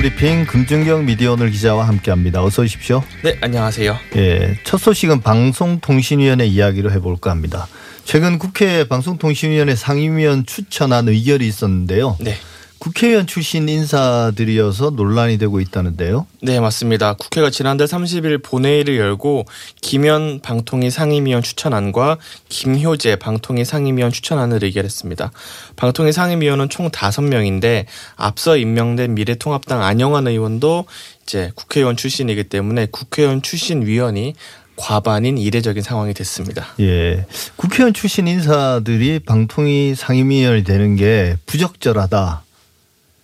브리핑 0.00 0.46
금준경 0.46 1.04
미디어 1.04 1.32
오늘 1.32 1.50
기자와 1.50 1.86
함께합니다. 1.86 2.42
어서 2.42 2.62
오십시오. 2.62 3.04
네, 3.22 3.36
안녕하세요. 3.42 3.98
예, 4.16 4.56
첫 4.64 4.78
소식은 4.78 5.20
방송통신위원회 5.20 6.46
이야기로 6.46 6.90
해볼까 6.90 7.30
합니다. 7.30 7.68
최근 8.04 8.38
국회 8.38 8.88
방송통신위원회 8.88 9.76
상임위원 9.76 10.46
추천안 10.46 11.06
의결이 11.06 11.46
있었는데요. 11.46 12.16
네. 12.18 12.34
국회의원 12.80 13.26
출신 13.26 13.68
인사들이어서 13.68 14.90
논란이 14.90 15.36
되고 15.36 15.60
있다는데요. 15.60 16.26
네, 16.40 16.60
맞습니다. 16.60 17.12
국회가 17.12 17.50
지난달 17.50 17.86
30일 17.86 18.42
본회의를 18.42 18.96
열고 18.96 19.44
김현 19.82 20.40
방통위 20.40 20.90
상임위원 20.90 21.42
추천안과 21.42 22.16
김효재 22.48 23.16
방통위 23.16 23.66
상임위원 23.66 24.12
추천안을 24.12 24.64
의결했습니다. 24.64 25.30
방통위 25.76 26.12
상임위원은 26.12 26.70
총 26.70 26.88
5명인데 26.88 27.84
앞서 28.16 28.56
임명된 28.56 29.14
미래통합당 29.14 29.82
안영환 29.82 30.26
의원도 30.26 30.86
이제 31.22 31.52
국회의원 31.54 31.98
출신이기 31.98 32.44
때문에 32.44 32.86
국회의원 32.90 33.42
출신 33.42 33.84
위원이 33.84 34.34
과반인 34.76 35.36
이례적인 35.36 35.82
상황이 35.82 36.14
됐습니다. 36.14 36.68
예. 36.80 37.26
국회의원 37.56 37.92
출신 37.92 38.26
인사들이 38.26 39.18
방통위 39.18 39.94
상임위원이 39.94 40.64
되는 40.64 40.96
게 40.96 41.36
부적절하다. 41.44 42.44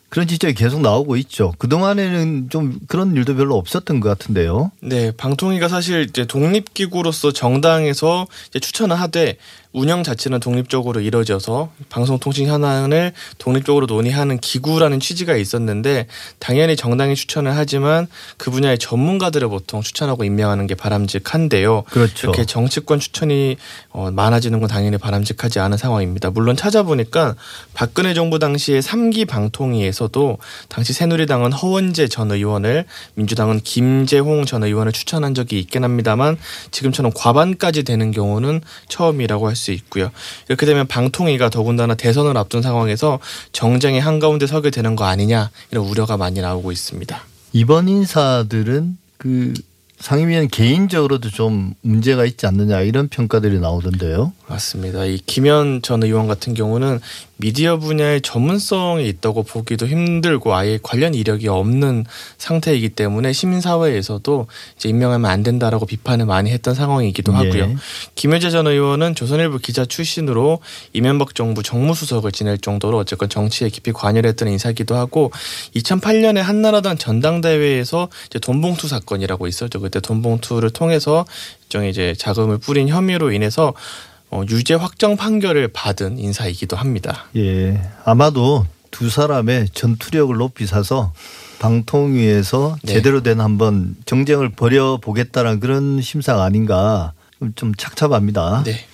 그런 0.08 0.28
지적이 0.28 0.54
계속 0.54 0.80
나오고 0.80 1.16
있죠. 1.16 1.52
그동안에는 1.58 2.48
좀 2.50 2.78
그런 2.86 3.14
일도 3.16 3.36
별로 3.36 3.56
없었던 3.56 4.00
것 4.00 4.08
같은데요. 4.08 4.70
네, 4.80 5.10
방통위가 5.16 5.68
사실 5.68 6.06
이제 6.08 6.24
독립기구로서 6.24 7.32
정당에서 7.32 8.26
이제 8.48 8.60
추천을 8.60 8.96
하되 9.00 9.36
운영 9.76 10.02
자체는 10.02 10.40
독립적으로 10.40 11.02
이루어져서 11.02 11.70
방송통신 11.90 12.46
현안을 12.46 13.12
독립적으로 13.36 13.84
논의하는 13.84 14.38
기구라는 14.38 15.00
취지가 15.00 15.36
있었는데 15.36 16.06
당연히 16.38 16.76
정당이 16.76 17.14
추천을 17.14 17.54
하지만 17.54 18.06
그 18.38 18.50
분야의 18.50 18.78
전문가들을 18.78 19.46
보통 19.48 19.82
추천하고 19.82 20.24
임명하는 20.24 20.66
게 20.66 20.74
바람직한데요. 20.74 21.82
그렇죠. 21.90 22.26
이렇게 22.26 22.46
정치권 22.46 23.00
추천이 23.00 23.58
어, 23.90 24.10
많아지는 24.10 24.60
건 24.60 24.68
당연히 24.70 24.96
바람직하지 24.96 25.60
않은 25.60 25.76
상황입니다. 25.76 26.30
물론 26.30 26.56
찾아보니까 26.56 27.36
박근혜 27.74 28.14
정부 28.14 28.38
당시에 28.38 28.80
3기 28.80 29.28
방통위에서도 29.28 30.38
당시 30.70 30.94
새누리당은 30.94 31.52
허원재 31.52 32.08
전 32.08 32.30
의원을 32.30 32.86
민주당은 33.12 33.60
김재홍 33.60 34.46
전 34.46 34.64
의원을 34.64 34.92
추천한 34.92 35.34
적이 35.34 35.58
있긴 35.60 35.84
합니다만 35.84 36.38
지금처럼 36.70 37.12
과반까지 37.14 37.82
되는 37.82 38.10
경우는 38.10 38.62
처음이라고 38.88 39.48
할 39.48 39.65
수 39.65 39.65
있고요. 39.72 40.10
이렇게 40.48 40.66
되면 40.66 40.86
방통위가 40.86 41.50
더군다나 41.50 41.94
대선을 41.94 42.36
앞둔 42.36 42.62
상황에서 42.62 43.18
정쟁의 43.52 44.00
한가운데 44.00 44.46
서게 44.46 44.70
되는 44.70 44.96
거 44.96 45.04
아니냐 45.04 45.50
이런 45.70 45.84
우려가 45.84 46.16
많이 46.16 46.40
나오고 46.40 46.72
있습니다. 46.72 47.20
이번 47.52 47.88
인사들은 47.88 48.98
그 49.18 49.54
상임위원 49.98 50.48
개인적으로도 50.48 51.30
좀 51.30 51.72
문제가 51.80 52.26
있지 52.26 52.46
않느냐 52.46 52.82
이런 52.82 53.08
평가들이 53.08 53.58
나오던데요. 53.60 54.32
맞습니다. 54.46 55.06
이 55.06 55.18
김현 55.24 55.80
전 55.82 56.02
의원 56.02 56.26
같은 56.26 56.52
경우는 56.52 57.00
미디어 57.38 57.76
분야의 57.76 58.22
전문성이 58.22 59.08
있다고 59.08 59.42
보기도 59.42 59.86
힘들고 59.86 60.54
아예 60.54 60.78
관련 60.82 61.14
이력이 61.14 61.48
없는 61.48 62.06
상태이기 62.38 62.90
때문에 62.90 63.32
시민사회에서도 63.32 64.46
이제 64.76 64.88
임명하면 64.88 65.30
안 65.30 65.42
된다라고 65.42 65.84
비판을 65.84 66.24
많이 66.24 66.50
했던 66.50 66.74
상황이기도 66.74 67.32
하고요. 67.32 67.62
예. 67.62 67.76
김효재 68.14 68.50
전 68.50 68.66
의원은 68.66 69.14
조선일보 69.14 69.58
기자 69.58 69.84
출신으로 69.84 70.60
이명박 70.94 71.34
정부 71.34 71.62
정무수석을 71.62 72.32
지낼 72.32 72.58
정도로 72.58 72.96
어쨌건 72.98 73.28
정치에 73.28 73.68
깊이 73.68 73.92
관여를 73.92 74.28
했던 74.28 74.48
인사기도 74.48 74.96
하고 74.96 75.30
2008년에 75.74 76.38
한나라당 76.38 76.96
전당대회에서 76.96 78.08
이제 78.26 78.38
돈봉투 78.38 78.88
사건이라고 78.88 79.46
있었죠. 79.46 79.80
그때 79.80 80.00
돈봉투를 80.00 80.70
통해서 80.70 81.26
일종의 81.66 81.90
이제 81.90 82.14
자금을 82.16 82.58
뿌린 82.58 82.88
혐의로 82.88 83.32
인해서 83.32 83.74
어, 84.30 84.42
유죄 84.48 84.74
확정 84.74 85.16
판결을 85.16 85.68
받은 85.68 86.18
인사이기도 86.18 86.76
합니다. 86.76 87.24
예. 87.36 87.80
아마도 88.04 88.66
두 88.90 89.10
사람의 89.10 89.68
전투력을 89.70 90.34
높이 90.36 90.66
사서 90.66 91.12
방통위에서 91.58 92.76
네. 92.82 92.94
제대로 92.94 93.22
된 93.22 93.40
한번 93.40 93.96
정쟁을 94.04 94.50
벌여 94.50 94.98
보겠다는 95.02 95.60
그런 95.60 96.00
심산 96.00 96.40
아닌가 96.40 97.12
좀 97.54 97.74
착잡합니다. 97.74 98.62
네. 98.64 98.84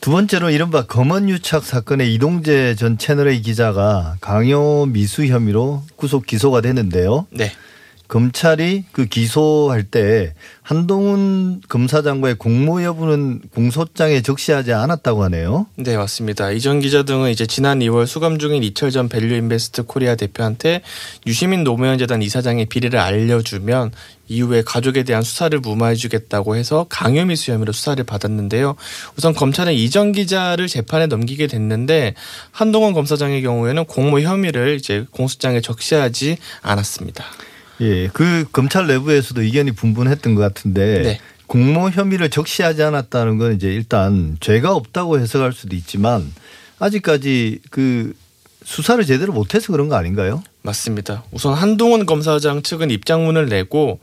두 0.00 0.10
번째로 0.10 0.48
이른바 0.48 0.86
검언유착 0.86 1.64
사건의 1.64 2.14
이동재 2.14 2.74
전 2.76 2.96
채널A 2.96 3.42
기자가 3.42 4.16
강요 4.20 4.86
미수 4.86 5.26
혐의로 5.26 5.82
구속 5.96 6.26
기소가 6.26 6.62
됐는데요. 6.62 7.26
네. 7.30 7.52
검찰이 8.10 8.86
그 8.90 9.06
기소할 9.06 9.84
때 9.84 10.34
한동훈 10.62 11.60
검사장과의 11.68 12.34
공모 12.38 12.82
여부는 12.82 13.40
공소장에 13.54 14.20
적시하지 14.20 14.72
않았다고 14.72 15.22
하네요. 15.24 15.66
네, 15.76 15.96
맞습니다. 15.96 16.50
이 16.50 16.56
전 16.56 16.80
기자 16.80 17.04
등은 17.04 17.30
이제 17.30 17.46
지난 17.46 17.78
2월 17.78 18.06
수감 18.06 18.40
중인 18.40 18.64
이철 18.64 18.90
전 18.90 19.08
밸류 19.08 19.32
인베스트 19.36 19.84
코리아 19.84 20.16
대표한테 20.16 20.82
유시민 21.24 21.62
노무현 21.62 21.98
재단 21.98 22.20
이사장의 22.20 22.66
비리를 22.66 22.98
알려주면 22.98 23.92
이후에 24.26 24.62
가족에 24.62 25.04
대한 25.04 25.22
수사를 25.22 25.56
무마해주겠다고 25.60 26.56
해서 26.56 26.86
강요미수 26.88 27.52
혐의로 27.52 27.72
수사를 27.72 28.02
받았는데요. 28.02 28.74
우선 29.16 29.34
검찰은 29.34 29.72
이전 29.72 30.10
기자를 30.10 30.66
재판에 30.66 31.06
넘기게 31.06 31.46
됐는데 31.46 32.14
한동훈 32.50 32.92
검사장의 32.92 33.42
경우에는 33.42 33.84
공모 33.84 34.18
혐의를 34.18 34.74
이제 34.74 35.06
공소장에 35.12 35.60
적시하지 35.60 36.38
않았습니다. 36.62 37.24
예, 37.80 38.08
그 38.08 38.44
검찰 38.52 38.86
내부에서도 38.86 39.42
의견이 39.42 39.72
분분했던 39.72 40.34
것 40.34 40.40
같은데 40.40 41.02
네. 41.02 41.20
공모 41.46 41.90
혐의를 41.90 42.30
적시하지 42.30 42.82
않았다는 42.82 43.38
건 43.38 43.54
이제 43.54 43.72
일단 43.72 44.36
죄가 44.40 44.74
없다고 44.74 45.18
해석할 45.18 45.52
수도 45.52 45.74
있지만 45.74 46.32
아직까지 46.78 47.60
그 47.70 48.14
수사를 48.64 49.04
제대로 49.04 49.32
못해서 49.32 49.72
그런 49.72 49.88
거 49.88 49.96
아닌가요? 49.96 50.42
맞습니다. 50.62 51.24
우선 51.32 51.54
한동훈 51.54 52.06
검사장 52.06 52.62
측은 52.62 52.90
입장문을 52.90 53.46
내고 53.48 53.98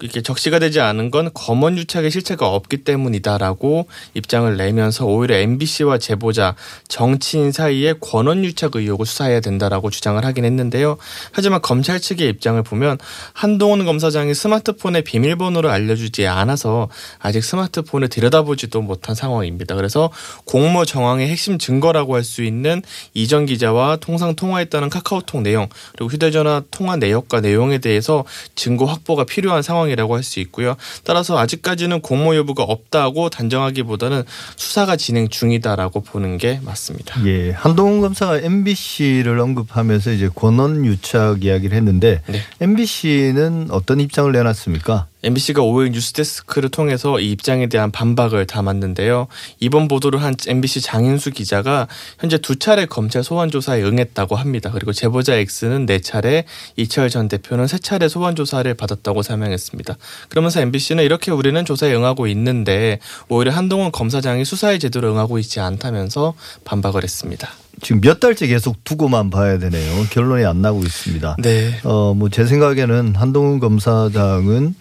이렇게 0.00 0.22
적시가 0.22 0.58
되지 0.58 0.80
않은 0.80 1.10
건 1.10 1.30
검언 1.34 1.76
유착의 1.76 2.10
실체가 2.10 2.48
없기 2.48 2.78
때문이다라고 2.78 3.86
입장을 4.14 4.56
내면서 4.56 5.04
오히려 5.04 5.36
MBC와 5.36 5.98
제보자 5.98 6.54
정치인 6.88 7.52
사이에 7.52 7.94
권언 8.00 8.44
유착 8.44 8.76
의혹을 8.76 9.04
수사해야 9.04 9.40
된다라고 9.40 9.90
주장을 9.90 10.24
하긴 10.24 10.44
했는데요. 10.44 10.96
하지만 11.32 11.60
검찰 11.60 12.00
측의 12.00 12.28
입장을 12.30 12.62
보면 12.62 12.98
한동훈 13.34 13.84
검사장이 13.84 14.34
스마트폰의 14.34 15.02
비밀번호를 15.02 15.68
알려주지 15.68 16.26
않아서 16.26 16.88
아직 17.18 17.44
스마트폰을 17.44 18.08
들여다보지도 18.08 18.80
못한 18.80 19.14
상황입니다. 19.14 19.74
그래서 19.74 20.10
공모 20.46 20.84
정황의 20.84 21.28
핵심 21.28 21.58
증거라고 21.58 22.14
할 22.14 22.30
수 22.30 22.44
있는 22.44 22.82
이전 23.14 23.46
기자와 23.46 23.96
통상 23.96 24.36
통화했다는 24.36 24.88
카카오톡 24.90 25.42
내용 25.42 25.68
그리고 25.92 26.10
휴대전화 26.12 26.62
통화 26.70 26.96
내역과 26.96 27.40
내용에 27.40 27.78
대해서 27.78 28.24
증거 28.54 28.84
확보가 28.84 29.24
필요한 29.24 29.62
상황 29.62 29.89
이라고 29.90 30.14
할 30.16 30.20
수 30.22 30.38
있고요. 30.40 30.76
따라서 31.04 31.38
아직까지는 31.38 32.00
공모 32.02 32.36
여부가 32.36 32.62
없다고 32.62 33.30
단정하기보다는 33.30 34.22
수사가 34.56 34.96
진행 34.96 35.28
중이다라고 35.28 36.02
보는 36.02 36.38
게 36.38 36.60
맞습니다. 36.62 37.24
예, 37.26 37.50
한동훈 37.50 38.00
검사가 38.00 38.38
MBC를 38.38 39.38
언급하면서 39.40 40.12
이제 40.12 40.28
권언 40.34 40.84
유착 40.84 41.44
이야기를 41.44 41.76
했는데 41.76 42.22
네. 42.26 42.40
MBC는 42.60 43.68
어떤 43.70 44.00
입장을 44.00 44.30
내놨습니까? 44.30 45.06
MBC가 45.22 45.62
5일 45.62 45.90
뉴스데스크를 45.92 46.70
통해서 46.70 47.20
이 47.20 47.30
입장에 47.30 47.68
대한 47.68 47.90
반박을 47.90 48.46
담았는데요. 48.46 49.26
이번 49.58 49.88
보도를 49.88 50.22
한 50.22 50.34
MBC 50.46 50.80
장인수 50.80 51.30
기자가 51.32 51.88
현재 52.18 52.38
두 52.38 52.56
차례 52.56 52.86
검찰 52.86 53.22
소환 53.22 53.50
조사에 53.50 53.82
응했다고 53.82 54.36
합니다. 54.36 54.70
그리고 54.72 54.92
제보자 54.92 55.34
X는 55.34 55.86
네 55.86 56.00
차례, 56.00 56.44
이철 56.76 57.10
전 57.10 57.28
대표는 57.28 57.66
세 57.66 57.78
차례 57.78 58.08
소환 58.08 58.34
조사를 58.34 58.72
받았다고 58.74 59.22
설명했습니다. 59.22 59.96
그러면서 60.28 60.60
MBC는 60.60 61.04
이렇게 61.04 61.30
우리는 61.30 61.62
조사에 61.64 61.94
응하고 61.94 62.26
있는데 62.28 62.98
오히려 63.28 63.52
한동훈 63.52 63.92
검사장이 63.92 64.44
수사에 64.44 64.78
제대로 64.78 65.12
응하고 65.12 65.38
있지 65.38 65.60
않다면서 65.60 66.34
반박을 66.64 67.02
했습니다. 67.02 67.48
지금 67.82 68.00
몇 68.02 68.20
달째 68.20 68.46
계속 68.46 68.84
두고만 68.84 69.30
봐야 69.30 69.58
되네요. 69.58 70.04
결론이 70.10 70.44
안 70.44 70.60
나고 70.60 70.80
있습니다. 70.80 71.36
네. 71.40 71.78
어, 71.84 72.12
뭐 72.14 72.28
제 72.30 72.44
생각에는 72.44 73.14
한동훈 73.16 73.58
검사장은 73.58 74.74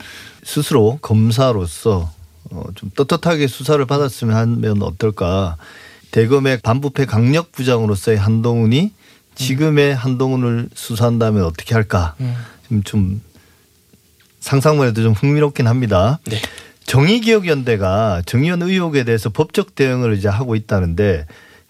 스스로 0.50 0.98
검사로서 1.04 2.12
어, 2.50 2.64
좀 2.74 2.90
떳떳하게 2.96 3.46
수사를 3.46 3.86
받았으면 3.86 4.36
하면 4.36 4.82
어떨까. 4.82 5.58
대검의 6.10 6.62
반부패 6.62 7.06
강력 7.06 7.52
부장으로서의 7.52 8.18
한동훈이 8.18 8.92
지금의 9.36 9.94
한동훈을 9.94 10.70
수사한다면 10.74 11.44
어떻게 11.44 11.76
할까. 11.76 12.16
음. 12.20 12.34
좀, 12.68 12.84
좀 12.84 13.22
상상만 14.40 14.88
해도 14.88 15.04
좀 15.04 15.14
흥미롭긴 15.14 15.68
합니다. 15.68 16.18
네. 16.26 16.42
정의기억연대가 16.88 18.24
정의원 18.26 18.64
의혹에 18.64 19.04
대해서 19.04 19.30
법적 19.30 19.76
대응을 19.76 20.16
이제 20.16 20.28
하고 20.30 20.56
있다는데 20.56 21.28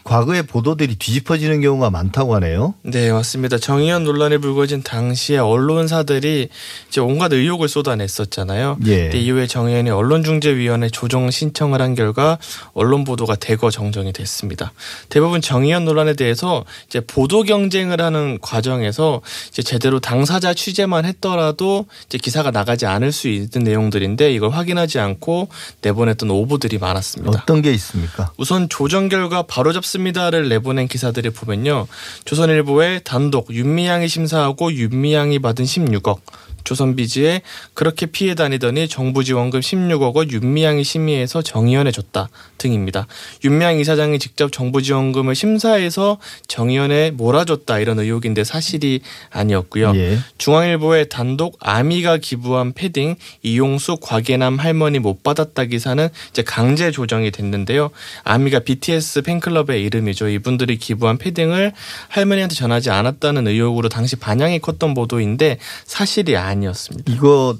과거의 0.10 0.42
보도들이 0.42 0.96
뒤집어지는 0.96 1.62
경우가 1.62 1.92
많다고 1.92 2.34
하네요. 2.36 2.74
네, 2.82 3.12
맞습니다. 3.12 3.60
정의연 3.60 4.06
논란이 4.06 4.40
불거진 4.40 4.82
당시에 4.82 5.38
언론사들이 5.38 6.50
이제 6.88 7.00
온갖 7.00 7.32
의혹을 7.32 7.70
쏟아냈었잖아요. 7.70 8.80
예. 8.88 9.12
이후에 9.14 9.46
정의연이 9.46 9.92
언론중재위원회 9.92 10.90
조정 10.90 11.30
신청을 11.30 11.80
한 11.80 11.94
결과 11.94 12.40
언론 12.74 13.04
보도가 13.04 13.36
대거 13.36 13.70
정정이 13.70 14.12
됐습니다. 14.14 14.74
대부분 15.10 15.42
정의연 15.42 15.86
논란에 15.86 16.16
대해서 16.16 16.66
이제 16.88 17.02
보도 17.02 17.44
경쟁을 17.44 18.02
하는 18.02 18.40
과정에서 18.42 19.22
이제 19.50 19.62
제대로 19.62 20.00
당사자 20.00 20.56
취재만 20.56 21.06
했더라도 21.06 21.86
이제 22.08 22.18
기사가 22.18 22.50
나가지 22.50 22.88
않을 22.88 23.12
수 23.12 23.28
있는 23.28 23.64
내용들인데 23.64 24.34
이걸 24.34 24.50
확인하지 24.50 24.98
않고 24.98 25.50
내보냈던 25.84 26.32
오보들이 26.32 26.80
많았습니다. 26.80 27.42
어떤 27.44 27.62
게 27.62 27.72
있습니까? 27.74 28.32
우선 28.38 28.70
조정 28.70 29.08
결과 29.08 29.44
바로 29.44 29.72
잡습니다 29.72 29.99
를 30.32 30.50
내보낸 30.50 30.88
기사들을 30.88 31.32
보면요. 31.32 31.88
조선일보에 32.26 33.02
단독 33.04 33.54
윤미향이 33.54 34.08
심사하고 34.08 34.72
윤미향이 34.74 35.40
받은 35.40 35.66
16억. 35.66 36.20
조선비지에 36.64 37.42
그렇게 37.74 38.06
피해 38.06 38.36
다니더니 38.36 38.88
정부 38.88 39.24
지원금 39.24 39.60
16억을 39.60 40.32
윤미향이 40.32 40.84
심의해서 40.84 41.42
정의연에 41.42 41.92
줬다 41.92 42.30
등입니다. 42.58 43.08
윤미향 43.44 43.80
이사장이 43.80 44.20
직접 44.20 44.52
정부 44.52 44.82
지원금을 44.82 45.34
심사해서 45.36 46.20
정의연에 46.48 47.12
몰아줬다 47.12 47.80
이런 47.80 48.00
의혹인데 48.00 48.44
사실이 48.44 49.02
아니었고요. 49.32 49.94
예. 49.96 50.20
중앙일보에 50.38 51.06
단독 51.06 51.58
아미가 51.60 52.18
기부한 52.18 52.74
패딩 52.74 53.16
이용수 53.42 53.98
곽예남 54.02 54.58
할머니 54.58 55.00
못 55.00 55.24
받았다 55.24 55.66
기사는 55.66 56.10
이제 56.30 56.44
강제 56.44 56.92
조정이 56.92 57.32
됐는데요. 57.32 57.90
아미가 58.24 58.60
BTS 58.60 59.22
팬클럽의 59.24 59.84
이름이죠. 59.84 60.30
이분들이 60.30 60.78
기부한 60.78 61.18
패딩을 61.18 61.74
할머니한테 62.10 62.56
전하지 62.56 62.90
않았다는 62.90 63.48
의혹으로 63.48 63.90
당시 63.90 64.16
반향이 64.16 64.60
컸던 64.60 64.94
보도인데 64.94 65.58
사실이 65.86 66.36
아니 66.38 66.49
었습니다. 66.68 67.12
이거 67.12 67.58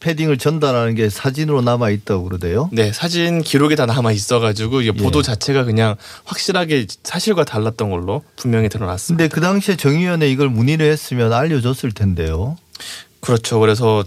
패딩을 0.00 0.36
전달하는 0.36 0.94
게 0.94 1.08
사진으로 1.08 1.62
남아 1.62 1.88
있다고 1.88 2.24
그러대요. 2.24 2.68
네, 2.72 2.92
사진 2.92 3.42
기록이 3.42 3.74
다 3.74 3.86
남아 3.86 4.12
있어가지고 4.12 4.82
이게 4.82 4.92
보도 4.92 5.20
예. 5.20 5.22
자체가 5.22 5.64
그냥 5.64 5.96
확실하게 6.24 6.86
사실과 7.02 7.44
달랐던 7.44 7.88
걸로 7.88 8.22
분명히 8.36 8.68
드러났습니다. 8.68 9.22
근데 9.22 9.34
그 9.34 9.40
당시에 9.40 9.76
정의연에 9.76 10.28
이걸 10.28 10.50
문의를 10.50 10.90
했으면 10.90 11.32
알려줬을 11.32 11.92
텐데요. 11.92 12.58
그렇죠. 13.20 13.58
그래서 13.58 14.04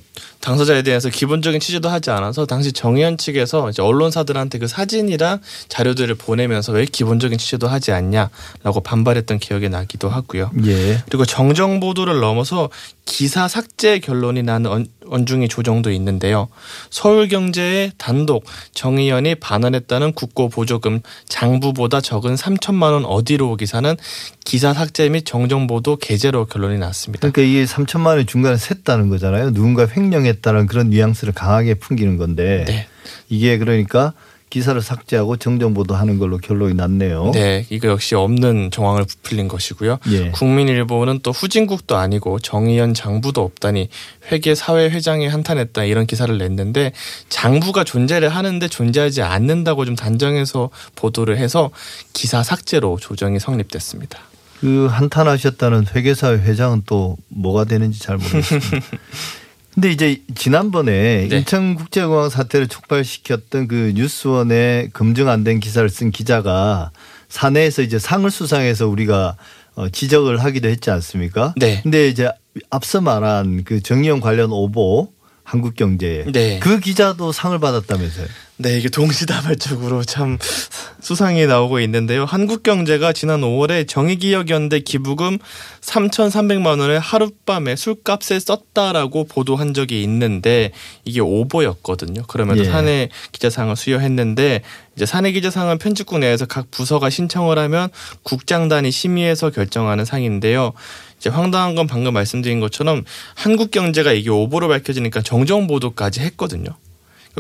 당사자에 0.48 0.82
대해서 0.82 1.10
기본적인 1.10 1.60
취재도 1.60 1.90
하지 1.90 2.10
않아서 2.10 2.46
당시 2.46 2.72
정의연 2.72 3.18
측에서 3.18 3.70
이제 3.70 3.82
언론사들한테 3.82 4.60
그 4.60 4.68
사진이랑 4.68 5.42
자료들을 5.68 6.16
보내면서 6.16 6.72
왜 6.72 6.86
기본적인 6.86 7.38
취재도 7.38 7.68
하지 7.68 7.92
않냐라고 7.92 8.80
반발했던 8.82 9.40
기억이 9.40 9.68
나기도 9.68 10.08
하고요. 10.08 10.52
예. 10.66 11.04
그리고 11.10 11.26
정정 11.26 11.82
보도를 11.82 12.22
넘어서 12.22 12.70
기사 13.06 13.50
삭제 13.50 14.00
결론이 14.00 14.44
나는 14.44 14.72
언- 14.72 14.88
언중이 15.10 15.48
조정도 15.50 15.92
있는데요. 15.92 16.48
서울경제의 16.92 17.94
단독 17.98 18.46
정의연이 18.74 19.36
반환했다는 19.36 20.14
국고 20.14 20.50
보조금 20.50 21.02
장부보다 21.28 22.02
적은 22.02 22.36
3천만 22.36 22.92
원 22.94 23.06
어디로 23.06 23.56
기사는 23.56 23.96
기사 24.44 24.74
삭제 24.74 25.08
및 25.10 25.26
정정 25.26 25.68
보도 25.68 25.96
게재로 25.98 26.46
결론이 26.46 26.78
났습니다. 26.80 27.30
그러니까 27.30 27.42
이게 27.42 27.66
3천만 27.66 28.08
원이 28.08 28.26
중간에 28.26 28.56
샜다는 28.58 29.10
거잖아요. 29.10 29.52
누군가 29.52 29.88
횡령했 29.88 30.37
다는 30.42 30.68
그런 30.68 30.90
뉘앙스를 30.90 31.34
강하게 31.34 31.76
풍기는 31.76 32.18
건데 32.18 32.66
네. 32.68 32.88
이게 33.30 33.58
그러니까 33.58 34.14
기사를 34.50 34.82
삭제하고 34.82 35.36
정정보도 35.36 35.94
하는 35.94 36.20
걸로 36.20 36.38
결론이 36.38 36.74
났네요. 36.76 37.32
네, 37.34 37.66
이거 37.70 37.90
역시 37.90 38.16
없는 38.16 38.72
정황을 38.72 39.04
부풀린 39.06 39.50
것이고요. 39.50 40.00
예. 40.12 40.32
국민일보는 40.32 41.20
또 41.22 41.32
후진국도 41.32 41.98
아니고 41.98 42.40
정의연 42.40 42.94
장부도 42.94 43.42
없다니 43.42 43.90
회계 44.32 44.56
사회 44.56 44.90
회장이 44.90 45.28
한탄했다 45.28 45.84
이런 45.84 46.06
기사를 46.06 46.36
냈는데 46.38 46.94
장부가 47.28 47.84
존재를 47.84 48.30
하는데 48.30 48.66
존재하지 48.68 49.22
않는다고 49.22 49.84
좀 49.84 49.96
단정해서 49.96 50.70
보도를 50.96 51.38
해서 51.38 51.70
기사 52.14 52.42
삭제로 52.42 52.98
조정이 53.02 53.40
성립됐습니다. 53.40 54.20
그 54.62 54.88
한탄하셨다는 54.90 55.88
회계사회 55.94 56.38
회장은 56.38 56.84
또 56.86 57.18
뭐가 57.28 57.66
되는지 57.66 58.00
잘 58.00 58.18
모르겠습니다. 58.18 58.78
근데 59.78 59.92
이제 59.92 60.24
지난번에 60.34 61.28
네. 61.30 61.38
인천국제공항 61.38 62.30
사태를 62.32 62.68
촉발시켰던 62.68 63.68
그 63.68 63.92
뉴스원에 63.96 64.90
검증 64.92 65.30
안 65.30 65.44
된 65.44 65.60
기사를 65.60 65.88
쓴 65.88 66.10
기자가 66.10 66.90
사내에서 67.30 67.84
이제 67.84 68.00
상을 68.00 68.28
수상해서 68.32 68.88
우리가 68.88 69.36
어, 69.76 69.88
지적을 69.90 70.44
하기도 70.44 70.68
했지 70.68 70.90
않습니까? 70.90 71.54
네. 71.58 71.82
근데 71.84 72.08
이제 72.08 72.28
앞서 72.72 73.02
말한 73.02 73.66
그 73.66 73.84
정의용 73.84 74.20
관련 74.20 74.52
오보 74.52 75.14
한국 75.48 75.76
경제에 75.76 76.26
네. 76.26 76.60
그 76.60 76.82
기자도 76.82 77.32
상을 77.32 77.58
받았다면서요? 77.58 78.28
네, 78.58 78.78
이게 78.78 78.90
동시다발적으로 78.90 80.04
참 80.04 80.38
수상이 81.00 81.46
나오고 81.46 81.80
있는데요. 81.80 82.26
한국경제가 82.26 83.14
지난 83.14 83.40
5월에 83.40 83.88
정의기억연대 83.88 84.82
기부금 84.82 85.38
3,300만 85.80 86.80
원을 86.80 87.00
하룻밤에 87.00 87.78
술값에 87.78 88.42
썼다라고 88.42 89.24
보도한 89.24 89.74
적이 89.74 90.04
있는데 90.04 90.74
이게 91.06 91.22
오보였거든요. 91.22 92.24
그러면서 92.24 92.66
예. 92.66 92.70
사내 92.70 93.10
기자상을 93.32 93.74
수여했는데 93.74 94.64
이제 94.98 95.06
사내 95.06 95.32
기자상은 95.32 95.78
편집국 95.78 96.20
내에서 96.20 96.46
각 96.46 96.72
부서가 96.72 97.10
신청을 97.10 97.58
하면 97.58 97.88
국장단이 98.24 98.92
심의해서 98.92 99.52
결정하는 99.52 100.04
상인데요. 100.04 100.74
이제 101.18 101.30
황당한 101.30 101.76
건 101.76 101.88
방금 101.88 102.14
말씀드린 102.14 102.60
것처럼 102.60 103.04
한국 103.36 103.72
경제가 103.72 104.14
이게 104.14 104.30
오보로 104.30 104.68
밝혀지니까 104.68 105.22
정정 105.22 105.68
보도까지 105.68 106.22
했거든요. 106.22 106.70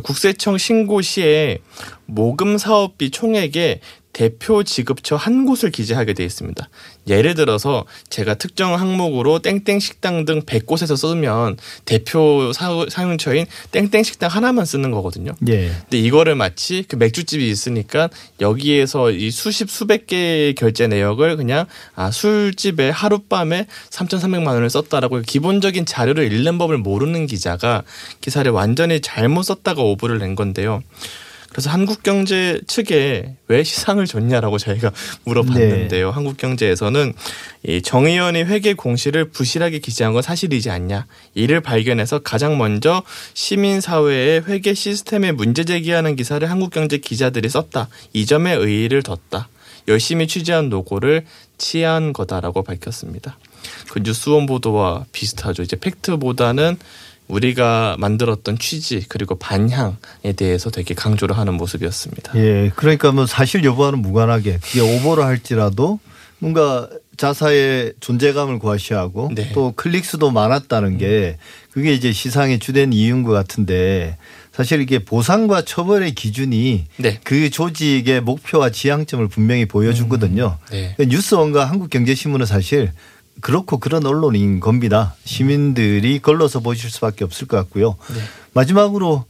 국세청 0.03 0.57
신고 0.57 1.01
시에 1.01 1.59
모금 2.05 2.57
사업비 2.57 3.11
총액에 3.11 3.81
대표 4.21 4.63
지급처 4.63 5.15
한 5.15 5.45
곳을 5.45 5.69
기재하게 5.69 6.13
돼 6.13 6.25
있습니다. 6.25 6.67
예를 7.07 7.35
들어서 7.35 7.85
제가 8.09 8.33
특정 8.33 8.73
항목으로 8.73 9.37
땡땡 9.43 9.79
식당 9.79 10.25
등 10.25 10.41
100곳에서 10.41 10.97
쓰면 10.97 11.57
대표 11.85 12.51
사- 12.51 12.87
사용처인 12.89 13.45
땡땡 13.71 14.01
식당 14.01 14.31
하나만 14.31 14.65
쓰는 14.65 14.89
거거든요. 14.89 15.33
예. 15.49 15.67
근데 15.81 15.99
이거를 15.99 16.33
마치 16.33 16.83
그 16.87 16.95
맥주집이 16.95 17.47
있으니까 17.47 18.09
여기에서 18.41 19.11
이 19.11 19.29
수십 19.29 19.69
수백 19.69 20.07
개의 20.07 20.55
결제 20.55 20.87
내역을 20.87 21.37
그냥 21.37 21.67
아 21.93 22.09
술집에 22.09 22.89
하룻밤에 22.89 23.67
3,300만 23.91 24.47
원을 24.47 24.71
썼다라고 24.71 25.21
기본적인 25.21 25.85
자료를 25.85 26.33
읽는 26.33 26.57
법을 26.57 26.79
모르는 26.79 27.27
기자가 27.27 27.83
기사를 28.21 28.49
완전히 28.51 28.99
잘못 28.99 29.43
썼다가 29.43 29.83
오보를 29.83 30.17
낸 30.17 30.33
건데요. 30.33 30.81
그래서 31.49 31.69
한국경제 31.69 32.61
측에 32.67 33.35
왜 33.47 33.63
시상을 33.63 34.05
줬냐라고 34.05 34.57
저희가 34.57 34.91
물어봤는데요. 35.25 36.11
한국경제에서는 36.11 37.13
이 37.63 37.81
정의연이 37.81 38.43
회계 38.43 38.73
공시를 38.73 39.29
부실하게 39.29 39.79
기재한 39.79 40.13
건 40.13 40.21
사실이지 40.21 40.69
않냐. 40.69 41.05
이를 41.33 41.61
발견해서 41.61 42.19
가장 42.19 42.57
먼저 42.57 43.03
시민사회의 43.33 44.43
회계 44.45 44.73
시스템에 44.73 45.31
문제 45.31 45.63
제기하는 45.63 46.15
기사를 46.15 46.49
한국경제 46.49 46.97
기자들이 46.97 47.49
썼다. 47.49 47.87
이 48.13 48.25
점에 48.25 48.53
의의를 48.53 49.03
뒀다. 49.03 49.49
열심히 49.87 50.27
취재한 50.27 50.69
노고를 50.69 51.25
치한 51.57 52.13
거다라고 52.13 52.63
밝혔습니다. 52.63 53.37
그 53.89 53.99
뉴스원 53.99 54.45
보도와 54.45 55.05
비슷하죠. 55.11 55.63
이제 55.63 55.75
팩트보다는 55.77 56.77
우리가 57.27 57.97
만들었던 57.99 58.57
취지 58.57 59.05
그리고 59.09 59.35
반향에 59.35 60.33
대해서 60.35 60.69
되게 60.69 60.93
강조를 60.93 61.37
하는 61.37 61.55
모습이었습니다. 61.55 62.33
예, 62.37 62.71
그러니까 62.75 63.11
뭐 63.11 63.25
사실 63.25 63.63
여부와는 63.63 63.99
무관하게 63.99 64.59
그게 64.61 64.79
오보를 64.79 65.23
할지라도 65.25 65.99
뭔가 66.39 66.87
자사의 67.17 67.93
존재감을 67.99 68.59
과시하고 68.59 69.31
네. 69.33 69.51
또 69.53 69.73
클릭 69.75 70.05
수도 70.05 70.29
많았다는 70.29 70.99
게 70.99 71.37
그게 71.71 71.93
이제 71.93 72.11
시상의 72.11 72.59
주된 72.59 72.93
이유인 72.93 73.23
것 73.23 73.31
같은데 73.31 74.17
사실 74.51 74.81
이게 74.81 74.99
보상과 74.99 75.63
처벌의 75.63 76.13
기준이 76.13 76.85
네. 76.97 77.19
그 77.23 77.49
조직의 77.49 78.21
목표와 78.21 78.69
지향점을 78.69 79.27
분명히 79.27 79.65
보여주거든요. 79.65 80.57
네. 80.71 80.95
뉴스원과 80.99 81.65
한국경제신문은 81.65 82.45
사실 82.45 82.91
그렇고 83.41 83.77
그런 83.77 84.05
언론인 84.05 84.59
겁니다. 84.59 85.15
시민들이 85.25 86.19
걸러서 86.19 86.59
보실 86.59 86.89
수밖에 86.89 87.23
없을 87.23 87.47
것 87.47 87.57
같고요. 87.57 87.97
네. 88.13 88.19
마지막으로 88.53 89.25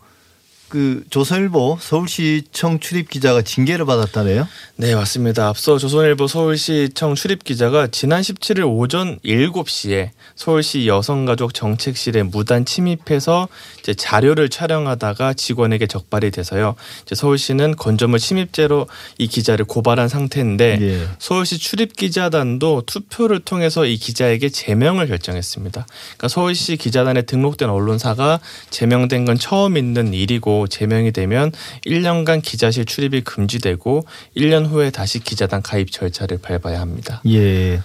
그 0.69 1.03
조선일보 1.09 1.77
서울시청 1.79 2.79
출입 2.79 3.09
기자가 3.09 3.41
징계를 3.41 3.85
받았다네요. 3.85 4.47
네, 4.75 4.95
맞습니다. 4.95 5.47
앞서 5.47 5.77
조선일보 5.77 6.27
서울시청 6.27 7.15
출입 7.15 7.43
기자가 7.45 7.87
지난 7.87 8.21
17일 8.21 8.67
오전 8.67 9.17
7시에 9.19 10.09
서울시 10.35 10.87
여성가족 10.87 11.53
정책실에 11.53 12.23
무단 12.23 12.65
침입해서 12.65 13.47
이제 13.79 13.93
자료를 13.93 14.49
촬영하다가 14.49 15.33
직원에게 15.33 15.87
적발이 15.87 16.31
돼서요. 16.31 16.75
이제 17.03 17.15
서울시는 17.15 17.77
건조물 17.77 18.19
침입죄로 18.19 18.87
이 19.17 19.27
기자를 19.27 19.63
고발한 19.65 20.09
상태인데 20.09 20.77
예. 20.81 21.07
서울시 21.17 21.57
출입 21.57 21.95
기자단도 21.95 22.83
투표를 22.85 23.39
통해서 23.39 23.85
이 23.85 23.95
기자에게 23.95 24.49
제명을 24.49 25.07
결정했습니다. 25.07 25.87
그러니까 25.87 26.27
서울시 26.27 26.75
기자단에 26.75 27.21
등록된 27.21 27.69
언론사가 27.69 28.41
제명된 28.69 29.25
건 29.25 29.37
처음 29.37 29.77
있는 29.77 30.13
일이고 30.13 30.56
제명이 30.65 31.11
되면 31.11 31.51
1년간 31.85 32.41
기자실 32.41 32.85
출입이 32.85 33.21
금지되고 33.21 34.05
1년 34.35 34.65
후에 34.65 34.89
다시 34.89 35.19
기자단 35.19 35.61
가입 35.61 35.91
절차를 35.91 36.39
밟아야 36.39 36.81
합니다. 36.81 37.21
예. 37.27 37.79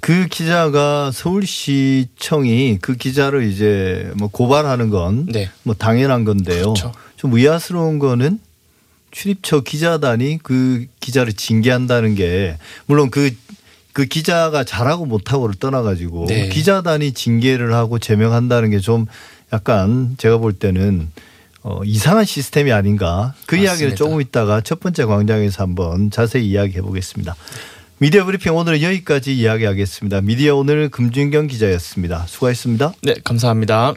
그 0.00 0.26
기자가 0.26 1.10
서울시청이 1.12 2.78
그 2.82 2.96
기자를 2.96 3.44
이제 3.44 4.10
뭐 4.16 4.28
고발하는 4.28 4.90
건뭐 4.90 5.26
네. 5.32 5.48
당연한 5.78 6.24
건데요. 6.24 6.62
그렇죠. 6.74 6.92
좀 7.16 7.32
의아스러운 7.32 7.98
거는 8.00 8.40
출입처 9.12 9.60
기자단이 9.60 10.40
그 10.42 10.86
기자를 11.00 11.32
징계한다는 11.32 12.16
게 12.16 12.56
물론 12.86 13.10
그그 13.10 14.06
기자가 14.10 14.64
잘하고 14.64 15.06
못하고를 15.06 15.54
떠나가지고 15.54 16.26
네. 16.26 16.48
기자단이 16.48 17.12
징계를 17.12 17.72
하고 17.72 17.98
제명한다는 17.98 18.70
게 18.70 18.80
좀 18.80 19.06
약간 19.52 20.14
제가 20.18 20.38
볼 20.38 20.52
때는 20.52 21.10
어, 21.64 21.80
이상한 21.84 22.24
시스템이 22.24 22.72
아닌가 22.72 23.34
그 23.46 23.56
이야기를 23.56 23.90
맞습니다. 23.90 23.96
조금 23.96 24.20
있다가 24.20 24.60
첫 24.62 24.80
번째 24.80 25.04
광장에서 25.04 25.62
한번 25.62 26.10
자세히 26.10 26.48
이야기해 26.48 26.82
보겠습니다. 26.82 27.36
미디어 27.98 28.24
브리핑 28.24 28.56
오늘은 28.56 28.82
여기까지 28.82 29.36
이야기하겠습니다. 29.36 30.22
미디어 30.22 30.56
오늘 30.56 30.88
금준경 30.88 31.46
기자였습니다. 31.46 32.26
수고하셨습니다. 32.26 32.94
네, 33.02 33.14
감사합니다. 33.22 33.94